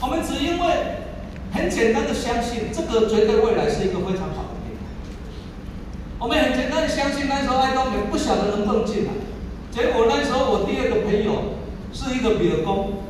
[0.00, 0.64] 我们只因为
[1.52, 4.82] 很简单的相信这个绝对未来是一个非常好的平台。
[6.18, 9.12] 我们很简单的相信那时候爱多美不晓得能不能进来，
[9.70, 11.60] 结果那时候我第二个朋友
[11.92, 13.04] 是一个比尔公，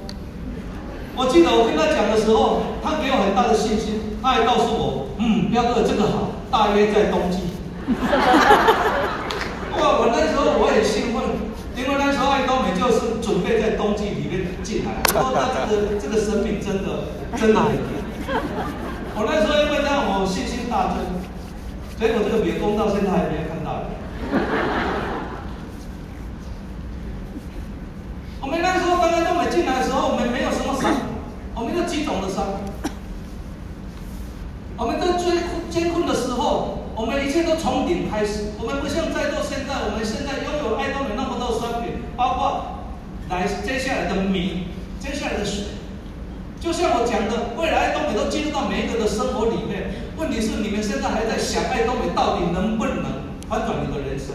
[1.18, 7.58] 我记得我跟他讲的时候，他给我很大的信心，他还告诉我，嗯，彪哥这个好，大约在冬季。
[9.74, 11.50] 哇，我那时候我很兴奋。
[11.78, 17.78] 因为那时候爱多美就是准备在冬季里面进来，我说他这个这个神明真的真的很灵。
[19.14, 21.06] 我那时候因为这样我信心大增，
[21.94, 23.86] 结果这个别宫到现在还没有看到。
[28.48, 30.90] 我们那时候刚刚爱多美进来的时候，我们没有什么商，
[31.54, 32.64] 我们就几种的商。
[34.78, 35.36] 我们在最
[35.68, 41.60] 艰困的时候，我们一切都从零开始，我们不像在座现在，我们现在拥有爱多美那么多。
[41.60, 42.88] 商品包括
[43.28, 44.68] 来接下来的米，
[44.98, 45.76] 接下来的水，
[46.58, 49.92] 就像我讲的，未来爱多美都进入到每一个的生活里面。
[50.16, 52.96] 问题是你们现在还在想爱多美到底能不能
[53.44, 54.32] 翻转你的人生？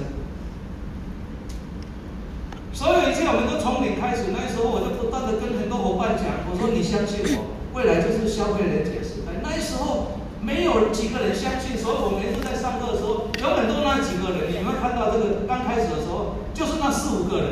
[2.84, 4.36] 所有一切我们都从零开始。
[4.36, 9.40] 那时候我就不断的跟很多伙伴讲，我说你相信我，未来就是消费连结时代。
[9.40, 16.36] 那时候没有几个人相信，所以我每次在上课的时候，有很多那几个人，你们看到这个刚开始的时候。
[16.54, 17.48] 就是那四五个人，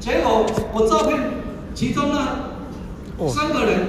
[0.00, 1.18] 结果我照片，
[1.74, 2.54] 其中呢
[3.28, 3.84] 三个人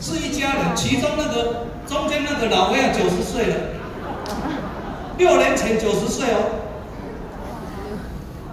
[0.00, 3.56] 是一家人，其中那个中间那个老外九十岁了，
[5.18, 6.63] 六年前九十岁哦，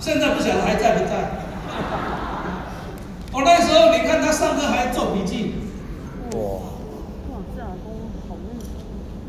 [0.02, 1.12] 现在不晓得还在不在。
[3.32, 5.54] 我那时候你看他上课还做笔记，
[6.32, 6.40] 哇，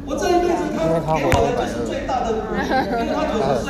[0.07, 0.79] 我这一辈子他
[1.15, 3.69] 给我的就是最大的鼓励，因为他九十岁。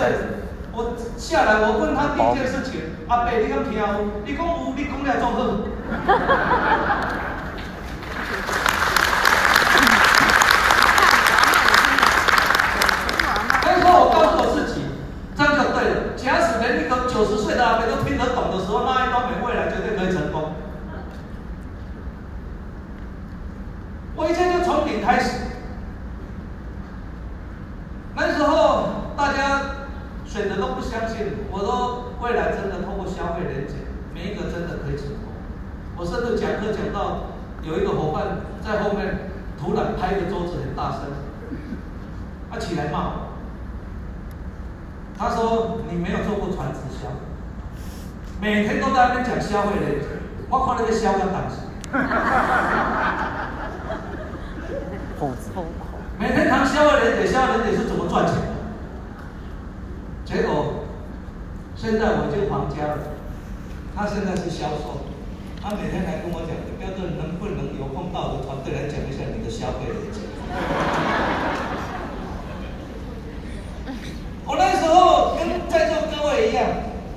[0.75, 3.73] 我下来，我问他第一件事情，阿伯，你敢听？
[4.25, 5.37] 你讲有，你讲来做好。
[13.65, 14.81] 那时候我告诉我自己，
[15.37, 16.17] 这样就对了。
[16.17, 20.55] 假使连一个九十岁的阿伯都听得懂的时候，那一方面未来绝对可以成功。
[24.17, 25.39] 我以前就从零开始。
[28.17, 29.63] 那时候大家。
[30.25, 33.75] 选择都不相信，我说未来真的通过消费连结，
[34.15, 35.29] 每一个真的可以成功。
[35.95, 37.29] 我甚至讲课讲到
[37.63, 39.29] 有一个伙伴在后面
[39.61, 41.01] 突然拍个桌子很大声，
[42.51, 43.22] 他起来骂我，
[45.23, 47.07] 他说你没有做过传直销，
[48.41, 50.07] 每天都在那边讲消费连结，
[50.51, 51.59] 我靠那个销量档次，
[56.19, 58.35] 每天谈消费连结，消费连结是怎么赚钱？
[60.25, 60.87] 结果，
[61.77, 62.99] 现在我就还家了。
[63.95, 65.07] 他现在是销售，
[65.63, 66.51] 他每天来跟我讲，
[66.81, 70.19] 标准能不能有碰到的团队来讲一下你的消费连结。
[74.45, 76.71] 我那时候跟在座各位一样，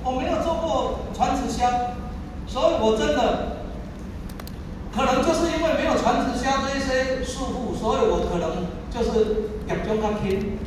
[0.03, 1.69] 我没有做过传直销，
[2.45, 3.61] 所以我真的
[4.93, 10.57] 可能就是因为没有传直销这一些束缚，所以我可能就是业中较轻。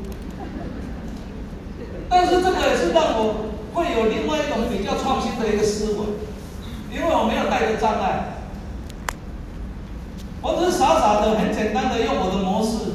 [2.08, 6.16] 但是这个也是让我会有另外一种比较创新的一个思维，
[6.90, 8.38] 因为我没有带着障碍，
[10.40, 12.87] 我只是傻傻的、很简单的用我的模式。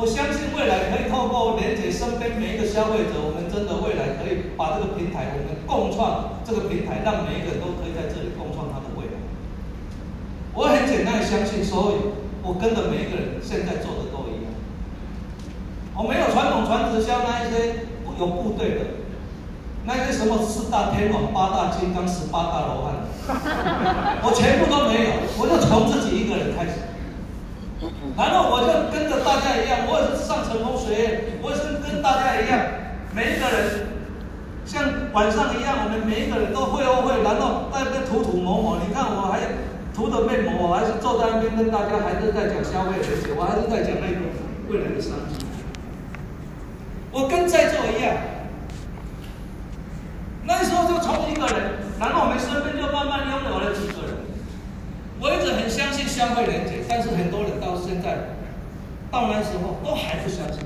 [0.00, 9.20] 我相信未来可以透过连接身边每一个消费者，我们真的未来可以把这个平台，我们共创这个平台，让每一个人都可以在这里共创他的未来。
[10.56, 14.48] 我很简单的相信，所以我跟着每一个人现在做的都一样。
[15.92, 17.92] 我没有传统传直销那一些。
[18.18, 18.80] 有部队的，
[19.86, 23.00] 那些什么四大天王、八大金刚、十八大罗汉，
[24.20, 26.89] 我全部都没有，我就从自己一个人开始。
[28.16, 32.60] 然后我就跟着大家一样，我也是上成功学院，我也是跟大家一样，
[33.14, 33.88] 每一个人
[34.66, 38.76] 像晚上一样，我们每一个人都会哦会，然后在那边涂涂抹抹。
[38.84, 39.40] 你看我还
[39.96, 44.28] 涂的面膜，我还是坐在那边跟大家还是在讲消费连结，我还是在讲那个
[44.68, 45.44] 未来的商机。
[47.10, 48.14] 我跟在座一样。
[50.44, 53.99] 那时候就从一个人，然后我们身边就慢慢拥有了几个。
[55.20, 58.36] 我一直很相信消费连结，但是很多人到现在，
[59.10, 60.64] 到那时候都还不相信。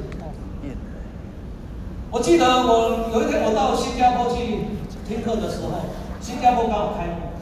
[2.11, 4.71] 我记得我有一天我到新加坡去
[5.09, 5.91] 听课的时候，
[6.21, 7.35] 新加坡刚好开幕，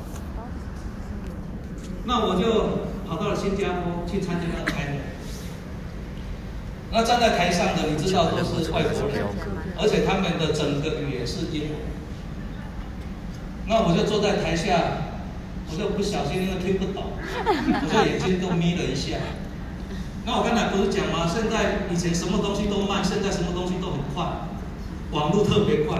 [2.06, 4.98] 那我就跑到了新加坡去参加那个开幕。
[6.90, 9.26] 那站在台上的，你知道都是外国人，
[9.78, 11.78] 而且他们的整个语言是英文。
[13.66, 14.80] 那我就坐在台下，
[15.70, 17.12] 我就不小心因为听不懂，
[17.46, 19.16] 我就眼睛都眯了一下。
[20.24, 21.26] 那我刚才不是讲吗？
[21.26, 24.24] 现在以前什么东西都慢，现在什么东西都很快，
[25.10, 25.98] 网络特别快。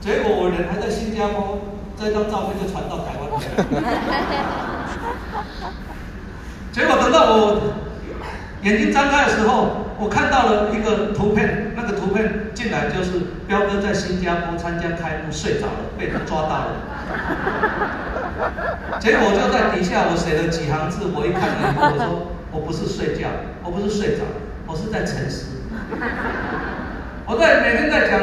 [0.00, 1.58] 结果我人还在新加坡，
[1.98, 3.64] 这张照片就传到台湾去了。
[6.72, 7.60] 结果等到我
[8.62, 13.10] 眼睛张开的时候，我看到了一个图片，那个图片进来就是
[13.48, 16.76] 彪哥在新加坡参加开幕睡着了，被人抓到了。
[19.00, 23.28] 结果我就在底下我写了几行字，我一看，我说 我不是睡觉，
[23.64, 24.22] 我不是睡着，
[24.66, 25.62] 我是在沉思。
[27.26, 28.20] 我在每天在讲，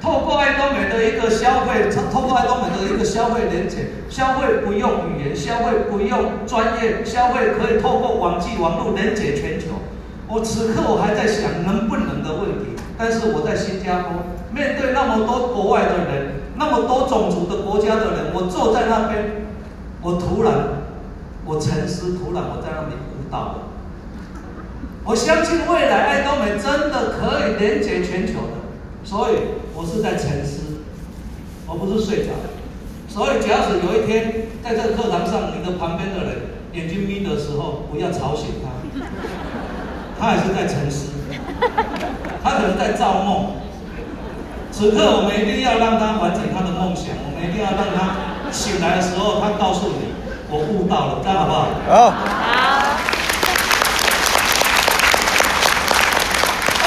[0.00, 9.66] 透过爱多美的一个消费，透过爱多美的一个消费连接，消费不用语言，消费不用专业，消费可以透过网际网络连接全球。
[10.28, 19.43] 我此刻我还在想能不能的问题，但是我在新加坡面对那么多国外的人，那么多种族的国家的人，我坐在那边，
[20.04, 20.52] 我突然
[21.46, 23.54] 我沉思，突然我在那里悟到了。
[25.02, 28.60] 我相信未来爱多美真的可以连接全球的，
[29.02, 29.34] 所以
[29.74, 30.84] 我是在沉思，
[31.66, 32.32] 我不是睡着。
[33.08, 36.36] 所以假使有一天在这个课堂上，你的旁边的人
[36.74, 38.68] 眼睛眯的时候，不要吵醒他。
[40.20, 41.12] 他还是在沉思，
[42.42, 43.56] 他可能在造梦。
[44.70, 50.14] 此刻我们一定要让他完成他的梦想，我们一定要让他醒来的时候，他告诉你，
[50.48, 51.66] 我悟到了，这样好不好？
[51.88, 52.10] 好。
[52.10, 52.14] 好。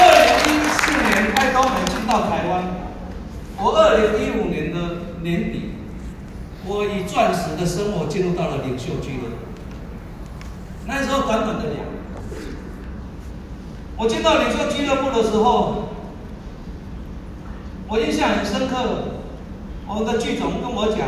[0.24, 2.64] 零一四年爱多美进到台湾，
[3.58, 4.78] 我二零一五年的
[5.20, 5.74] 年底，
[6.64, 9.36] 我以钻石的生活进入到了领袖俱乐部。
[10.86, 11.76] 那时候短短的两。
[13.98, 15.90] 我进到领袖俱乐部的时候，
[17.88, 19.04] 我印象很深刻。
[19.86, 20.98] 我们的剧总跟我讲，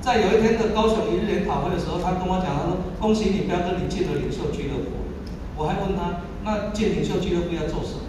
[0.00, 4.90] 在有一天的高雄一日研讨会的时候，他跟我讲，他说：“恭喜你，彪哥，你进了领袖俱乐部。”
[5.56, 8.00] 我还问他：“那进领袖俱乐部要做什么？”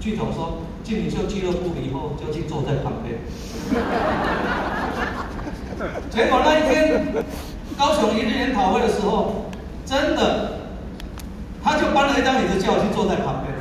[0.00, 3.20] 剧总说：“进领袖俱乐部以后，就去坐在旁边。
[6.10, 7.06] ”结果那一天
[7.78, 9.46] 高雄一日研讨会的时候，
[9.86, 10.58] 真的，
[11.62, 13.54] 他就搬了一张椅子叫我去坐在旁边。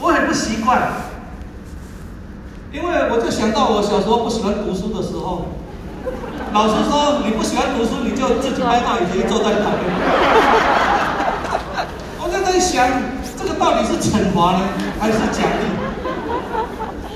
[0.00, 0.90] 我很不习惯，
[2.72, 5.42] 因为我就想到我小时候不喜欢读书的时候，
[6.52, 9.90] 老师说你不喜欢读书，你就自己搬到椅子坐在旁边。
[12.22, 12.86] 我就在想，
[13.36, 14.62] 这个到底是惩罚呢，
[15.00, 15.66] 还是奖励？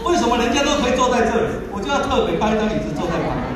[0.03, 3.47] 为什么人家都可以坐在这里，我就要特别搬一张椅子坐在旁边？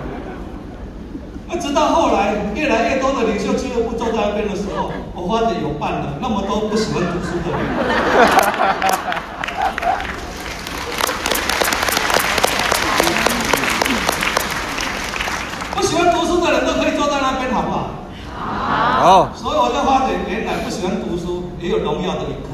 [1.51, 7.59] 那直到后来，越来越多的领袖俱乐部坐在那边的时候，我发觉有伴了，那么多不喜欢读书的人。
[15.75, 17.89] 不喜欢读书的人都可以坐在那边，好不好？
[18.37, 19.31] 好。
[19.35, 22.49] 所以我就发觉，原来不喜欢读书也有荣耀的一刻。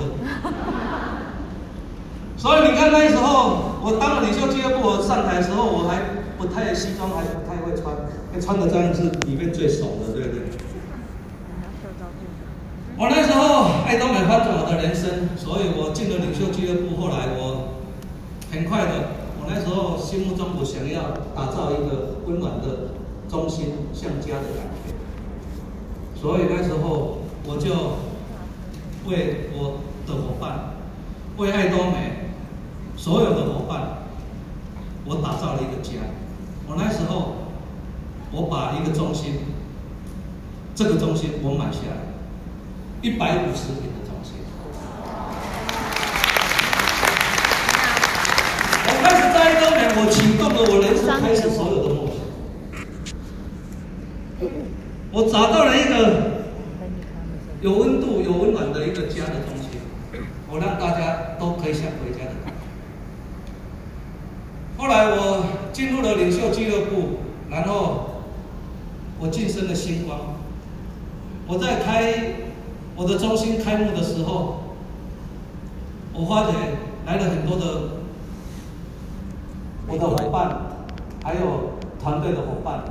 [2.36, 5.98] 所以你看那时候，我当了领袖俱乐部，我上台的时候，我还
[6.38, 7.74] 不太西装，还不太会
[8.40, 8.54] 穿。
[8.54, 10.42] 穿的这样是里面最熟的，对不对？
[12.96, 17.00] 我那时候爱多美翻转我的人生，所以我进了领袖俱乐部。
[17.00, 17.74] 后来我
[18.52, 18.92] 很快的，
[19.40, 22.94] 我那时候心目中我想要打造一个温暖的
[23.28, 24.94] 中心，像家的感觉。
[26.20, 27.98] 所以那时候我就
[29.08, 30.74] 为我的伙伴，
[31.36, 32.30] 为爱多美
[32.96, 34.04] 所有的伙伴，
[35.04, 35.94] 我打造了一个家。
[36.68, 37.36] 我那时候。
[38.36, 39.34] 我把一个中心，
[40.84, 41.96] 这个中心我买下来，
[43.00, 44.34] 一百五十平的中心。
[48.86, 52.16] 我开始在爱多美，我启动了我人生开始所有的梦想。
[55.10, 56.44] 我找到了一个
[57.62, 59.78] 有温度、有温暖的一个家的东西，
[60.50, 62.60] 我让大家都可以像回家的感觉。
[64.76, 68.20] 后来我进入了领袖俱乐部，然后
[69.18, 70.43] 我晋升了星光。
[71.46, 72.14] 我在开
[72.96, 74.56] 我的中心开幕的时候，
[76.14, 76.52] 我发觉
[77.06, 78.00] 来了很多的
[79.86, 80.56] 我的伙伴，
[81.22, 82.84] 还有团队的伙伴，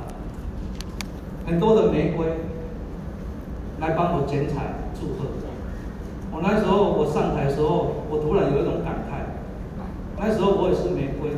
[1.46, 2.26] 很多的玫瑰
[3.80, 5.26] 来帮我剪彩祝贺。
[6.30, 9.26] 我那时候我上台的时候，我突然有一种感慨，
[10.16, 11.30] 那时候我也是玫瑰。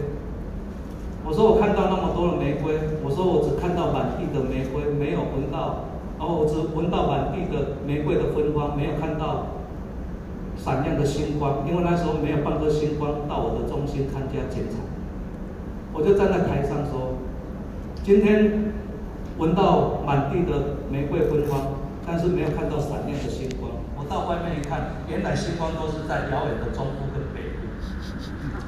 [1.24, 5.84] 我说我看到那么多的玫瑰，我说我只看到满地的玫瑰，没有闻到，
[6.18, 9.46] 然后我只闻到满地的玫瑰的芬芳，没有看到
[10.56, 14.80] 闪亮的星光，因为那时候没有半个星光到我的中心参加剪彩。
[15.92, 17.16] 我就站在台上说，
[18.02, 18.72] 今天
[19.38, 21.60] 闻到满地的玫瑰芬芳，
[22.06, 23.70] 但是没有看到闪亮的星光。
[23.96, 27.64] 我到外面一看，原来星光都是在遥远的中部跟北部。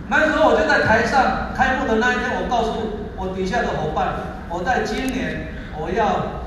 [0.09, 2.73] 那时候我就在台上开幕的那一天，我告诉
[3.17, 4.15] 我底下的伙伴，
[4.49, 6.38] 我在今年我要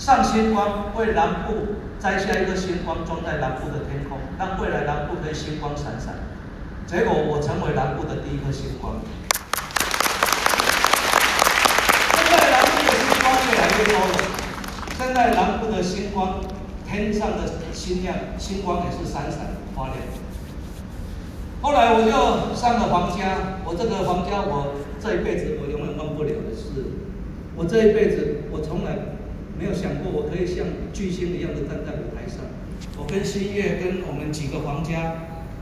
[0.00, 6.14] 上星光，为南部摘下一个星光，装在南部的天空，让未来南部可以星光闪闪。
[6.86, 8.94] 结果我成为南部的第一颗星光。
[12.16, 14.16] 现在南部的星光越来越多了，
[14.96, 16.40] 现在南部的星光，
[16.88, 17.44] 天上的
[17.74, 19.96] 星亮，星光也是闪闪发亮。
[21.60, 26.88] 后来我就上了皇家，我这个皇家，我这一辈子我永远忘不了的是，
[27.54, 28.96] 我这一辈子我从来
[29.60, 32.40] 没有想过我可以像巨星一样的站在舞台上。
[32.96, 35.12] 我跟新月跟我们几个皇家，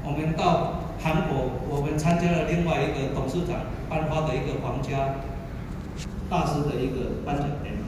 [0.04, 5.18] 我们到韩国，我们参加了另外一个董事长颁发的一个皇家
[6.30, 7.78] 大师的一个颁奖典礼。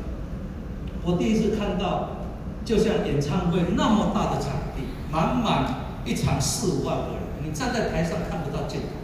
[1.04, 2.26] 我第一次看到，
[2.64, 4.82] 就像演唱会那么大的场地，
[5.12, 7.22] 满满一场四五万个人。
[7.44, 8.98] 你站在台上看不到尽头。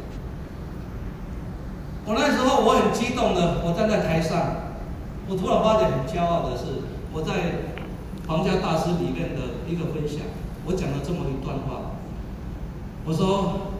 [2.04, 4.74] 我那时候我很激动的，我站在台上，
[5.28, 6.85] 我突然发觉很骄傲的是，
[7.16, 7.32] 我在
[8.28, 10.20] 皇家大师里面的一个分享，
[10.66, 11.92] 我讲了这么一段话。
[13.06, 13.72] 我说，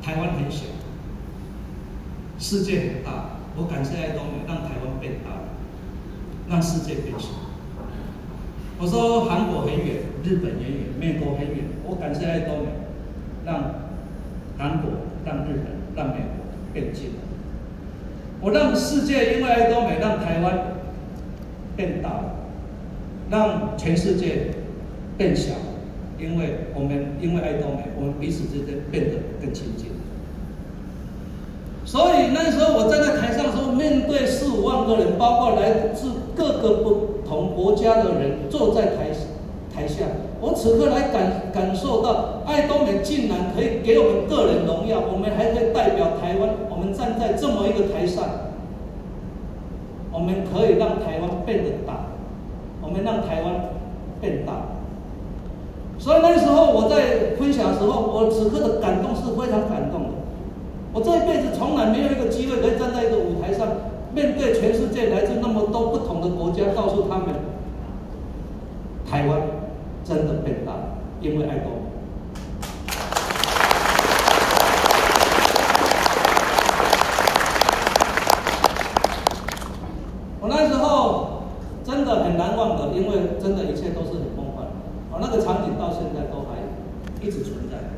[0.00, 0.64] 台湾很小，
[2.38, 5.44] 世界很大，我感谢爱多美，让台湾变大，
[6.48, 7.28] 让世界变小。
[8.80, 12.72] 我说韩国很远，日本也远，美国很远，我感谢爱多美。
[13.44, 13.74] 让
[14.56, 14.90] 韩国、
[15.26, 17.10] 让日本、让美国变近。
[18.40, 20.71] 我让世界因为爱多美，让台湾
[21.76, 22.34] 变大了，
[23.30, 24.48] 让全世界
[25.16, 25.52] 变小，
[26.18, 29.86] 因为我们因为爱多美，我们彼此之间变得更亲近。
[31.84, 39.10] 所以那时候我站在台上的时候，面对四五万个人，包括来自各个不同国家的人，坐在台
[39.74, 40.04] 台下。
[40.40, 48.24] 我此刻来感感受到，爱多美竟然可以给我们个人荣耀，我们还可以代表台湾，我们站在这么一个台上，
[50.12, 52.06] 我们可以让台湾变得大，
[52.82, 53.54] 我们让台湾
[54.20, 54.52] 变大。
[55.98, 60.10] 所以那时候我在分享的时候，我此刻的感动是非常感动的。
[60.92, 63.66] 我这一辈子从来没有一个机会可以站在一个舞台上，
[64.14, 67.28] 面对全世界来自那么多不同的国家，告诉他们，
[69.10, 69.40] 台湾。
[70.04, 70.72] 真的变大，
[71.20, 71.78] 因为爱国美。
[80.40, 81.44] 我那时候
[81.84, 84.70] 真的很难忘的，因为真的一切都是很梦幻。
[85.10, 86.62] 我那个场景到现在都还
[87.20, 87.90] 一直存在。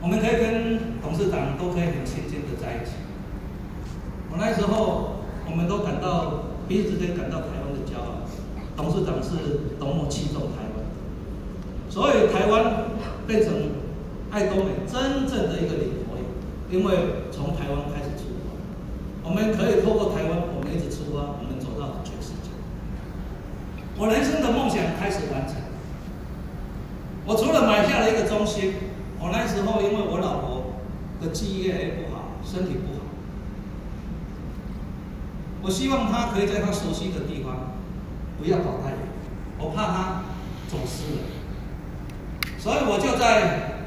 [0.00, 2.96] 我们可以跟董事长都可以很亲近的在一起。
[4.32, 8.24] 我那时候，我们都感到彼此之间感到台湾的骄傲。
[8.76, 10.80] 董事长是多么器重台湾，
[11.90, 12.88] 所以台湾
[13.26, 13.52] 变成
[14.30, 16.24] 爱多美真正的一个领头羊，
[16.72, 18.56] 因为从台湾开始出发，
[19.28, 22.48] 我们可以透过台湾，我们一直出发，我们走到全世界。
[23.98, 25.56] 我人生的梦想开始完成。
[27.26, 28.72] 我除了买下了一个中心，
[29.20, 30.80] 我那时候因为我老婆
[31.20, 33.04] 的记忆力不好，身体不好，
[35.60, 37.68] 我希望她可以在她熟悉的地方。
[38.40, 38.98] 不要跑太远，
[39.58, 40.22] 我怕他
[40.66, 41.20] 走失了，
[42.56, 43.84] 所以我就在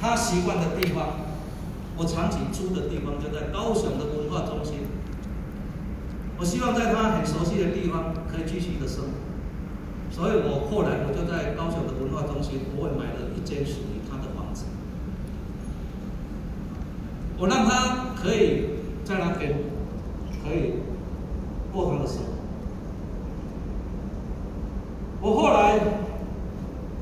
[0.00, 1.18] 他习惯的地方，
[1.96, 4.86] 我长期住的地方就在高雄的文化中心。
[6.38, 14.66] 我希望在他很熟悉的地方可以继续的生活，所以我后来我就在高雄的文化中心，我也买了一间属于他的房子，
[17.38, 18.64] 我让他可以
[19.04, 19.54] 在那边
[20.44, 20.74] 可以
[21.72, 22.24] 过他的生活。
[25.22, 25.78] 我后来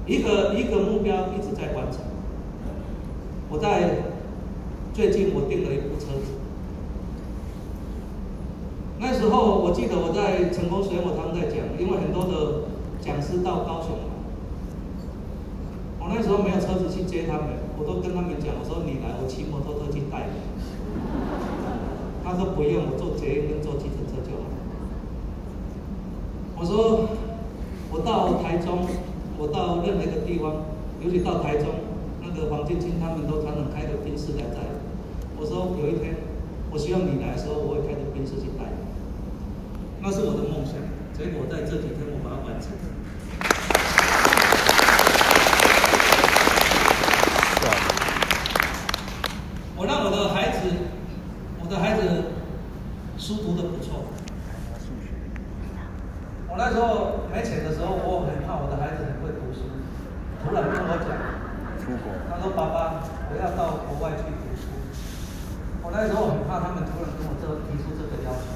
[0.06, 2.00] 一个一个目标一直在完成。
[3.50, 4.02] 我在
[4.92, 6.36] 最近我订了一部车子。
[9.00, 12.68] 那时候我记得我在成功学，我常在讲，因为很多的
[13.00, 14.04] 讲师到高雄嘛。
[16.00, 17.46] 我那时候没有车子去接他们，
[17.78, 20.36] 我都跟他们讲，我说你来，我骑摩托车去带你。
[22.24, 24.44] 他说不用，我坐捷运跟坐计程车就好。
[26.58, 27.08] 我说
[27.90, 28.84] 我到台中，
[29.38, 30.66] 我到任何一个地方，
[31.00, 31.66] 尤其到台中，
[32.38, 34.58] 个黄建清他们都常常开着宾士来载。
[35.36, 36.16] 我说有一天，
[36.70, 38.78] 我希望你来的时候，我会开着宾士去带你。
[40.00, 40.74] 那是我的梦想，
[41.12, 42.78] 结果在这几天我把它完成了。
[49.78, 50.74] 我让我的孩子，
[51.62, 52.34] 我的孩子
[53.16, 54.10] 书读得不错。
[56.50, 59.70] 我那时候没钱的时候，我很怕我的孩子很会读书，
[60.42, 61.14] 突然跟我讲，
[62.26, 64.66] 他说：“爸爸，我要到国外去读书。”
[65.86, 68.50] 我那时候很怕他们突然跟我这提出这个要求。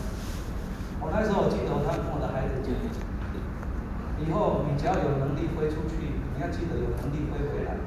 [0.98, 2.74] 我那时候我记得，他跟我的孩子讲，
[4.18, 7.78] 以后你只要有能力飞出去，你要记得有能力飞回来，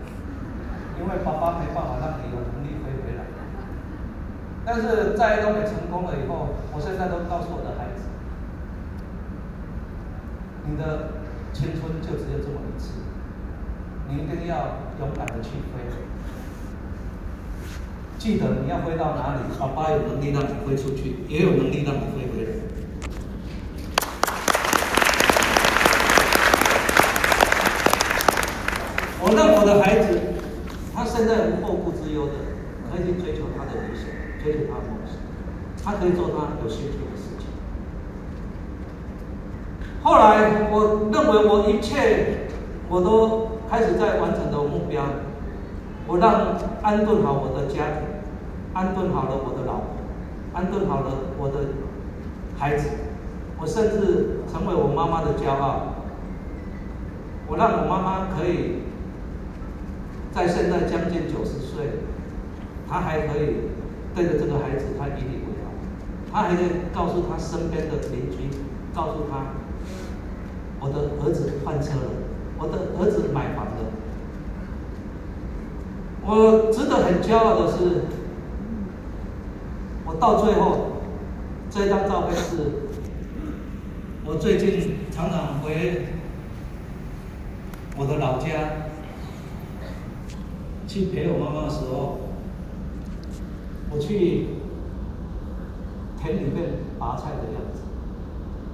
[0.95, 3.27] 因为爸爸没办法让你有能力飞回来。
[4.77, 8.03] 但是在东北成功了以后，我现在都告诉我的孩子，
[10.67, 11.11] 你的
[11.53, 12.99] 青春就只有这么一次，
[14.09, 15.79] 你一定要勇敢的去飞。
[18.19, 22.51] 记得你要飞到哪里，爸爸有能力让你飞出去，也有能力让你飞回来。
[29.21, 30.19] 我让我的孩子，
[30.93, 32.33] 他现在无后顾之忧的，
[32.91, 34.09] 可以去追求他的理想，
[34.45, 35.17] 追求他的梦想，
[35.83, 37.47] 他可以做他有兴趣的事情。
[40.03, 42.47] 后来，我认为我一切
[42.87, 45.03] 我都开始在完成的目标，
[46.05, 48.03] 我让安顿好我的家庭，
[48.75, 49.97] 安顿好了我的老婆，
[50.53, 51.55] 安顿好了我的
[52.59, 52.89] 孩子，
[53.59, 55.95] 我甚至成为我妈妈的骄傲。
[57.47, 58.83] 我让我妈妈可以。
[60.31, 62.01] 在现在将近九十岁，
[62.89, 63.71] 她还可以
[64.15, 65.67] 对着这个孩子，他引以为傲。
[66.31, 66.61] 他还在
[66.93, 68.49] 告诉他身边的邻居，
[68.93, 69.47] 告诉他，
[70.79, 72.11] 我的儿子换车了，
[72.57, 73.71] 我的儿子买房了。
[76.25, 78.05] 我值得很骄傲的是，
[80.05, 81.01] 我到最后，
[81.69, 82.55] 这张照片是，
[84.25, 86.07] 我最近常常回
[87.97, 88.47] 我的老家。
[90.87, 92.24] 去陪我妈妈的时候，
[93.95, 94.47] 我去
[96.21, 97.79] 田里面拔菜的样子，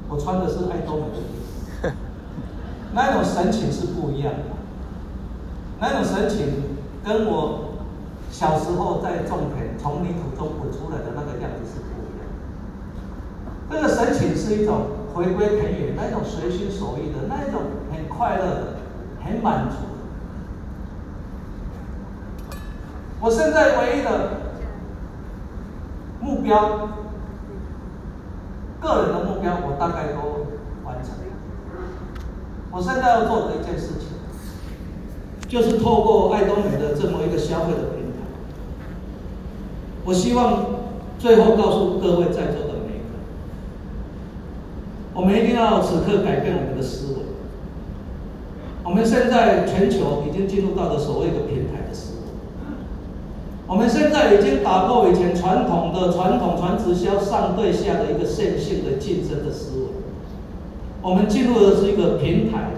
[0.09, 1.21] 我穿的是爱多美的衣
[1.83, 1.89] 服，
[2.93, 4.39] 那种神情是不一样的，
[5.79, 7.75] 那种神情跟我
[8.31, 12.33] 小时候在种田从泥土中滚出来的那个样子是不一样的。
[13.69, 17.61] 那个神情是一种回归田园，那种随心所欲的，那一种
[17.91, 18.73] 很快乐的，
[19.23, 19.75] 很满足。
[23.19, 24.40] 我现在唯一的
[26.21, 26.89] 目标，
[28.79, 30.47] 个人的目标，我大概都
[30.85, 31.23] 完成了。
[32.71, 34.07] 我现在要做的一件事情，
[35.49, 38.19] 就是透过爱多美的这么一个消费的平台，
[40.05, 40.65] 我希望
[41.19, 43.17] 最后告诉各位在座的每一个，
[45.13, 47.19] 我们一定要此刻改变我们的思维。
[48.83, 52.10] 我们现在全球已经进入到了所谓的平台的思维。
[53.71, 59.85] 我们现在已经打破以前传统的传统传直销上对下的一个线性的竞争的思维，
[61.01, 62.71] 我们进入的是一个平台，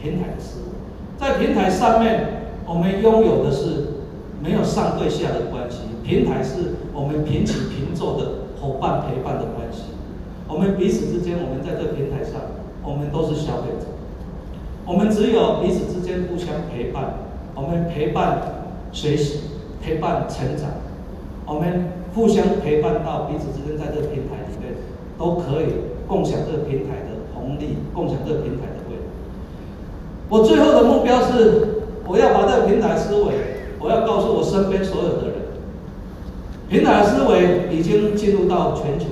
[0.00, 3.98] 平台的思维，在平台上面，我们拥有的是
[4.42, 9.92] 没有上对下的关系，平台是我们平起平坐的伙伴陪伴的关系，
[10.48, 12.40] 我们彼此之间，我们在这平台上，
[12.82, 13.88] 我们都是消费者，
[14.86, 17.12] 我们只有彼此之间互相陪伴，
[17.54, 18.40] 我们陪伴
[18.90, 19.40] 学习。
[19.88, 20.68] 陪伴成长，
[21.46, 24.74] 我们互相陪伴到彼此之间，在这个平台里面
[25.16, 29.02] 都可以共享这个平台的红利，共享这个平台的未来。
[30.28, 33.32] 我最后的目标是，我要把这个平台思维，
[33.80, 35.34] 我要告诉我身边所有的人，
[36.68, 39.06] 平台思维已经进入到全球，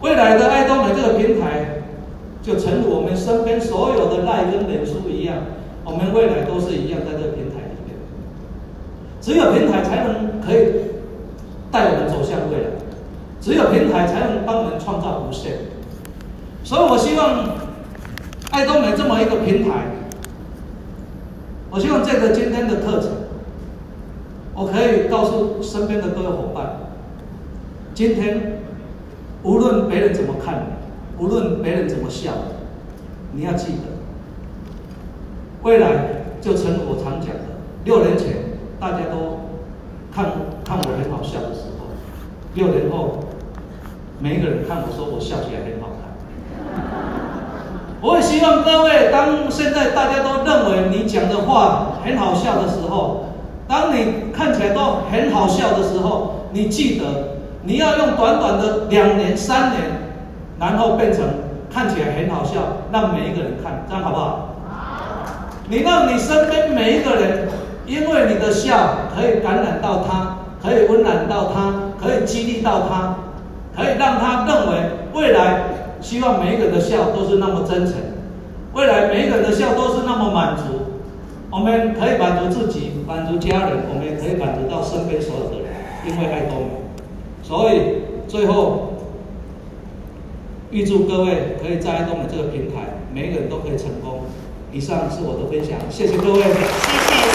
[0.00, 1.82] 未来的爱多美这个平台，
[2.40, 5.38] 就诚如我们身边所有的赖跟脸书一样，
[5.84, 7.47] 我们未来都是一样在这个平台。
[9.20, 10.72] 只有平台才能可以
[11.70, 12.70] 带我们走向未来，
[13.40, 15.52] 只有平台才能帮我们创造无限。
[16.64, 17.56] 所以我希望
[18.50, 19.04] 爱多美这。
[19.08, 19.86] 么一个平台。
[21.70, 23.10] 我希望借着今天的课程，
[24.54, 26.76] 我可以告诉身边的各位伙伴，
[27.94, 28.60] 今天
[29.42, 30.62] 无论别人怎么看，
[31.18, 32.32] 无论别人怎么笑，
[33.32, 33.88] 你要记得，
[35.62, 35.88] 未来
[36.40, 38.36] 就成我常讲的，六年前
[38.80, 39.40] 大家都
[40.14, 40.24] 看
[40.64, 41.86] 看我很好笑的时候，
[42.54, 43.18] 六年后
[44.20, 46.08] 每一个人看我说我笑起来很好看。
[48.00, 53.24] 我也希望各位，当现在大家都认为你讲的话很好笑的时候，
[53.66, 57.04] 当你看起来都很好笑的时候，你记得
[57.64, 59.82] 你要用短短的两年、三年，
[60.60, 61.24] 然后变成
[61.68, 62.60] 看起来很好笑，
[62.92, 64.54] 让每一个人看，这样好不好？
[65.68, 67.48] 你让你身边每一个人，
[67.88, 73.16] 因为你的笑可以感染到他，可以温暖到他，可以激励到他，
[73.74, 75.64] 可以让他认为未来。
[76.00, 77.94] 希望每一个人的笑都是那么真诚，
[78.72, 80.62] 未来每一个人的笑都是那么满足。
[81.50, 85.66] 我们可以满足自己，满足家人，我们也可以满足到身边所有的人，
[86.06, 86.66] 因为爱多美。
[87.42, 88.92] 所以最后，
[90.70, 94.20] 预祝各位可以在爱多美这个平台，每一个人都可以成功。
[94.70, 96.42] 以上是我的分享，谢谢各位。
[96.42, 97.28] 谢谢。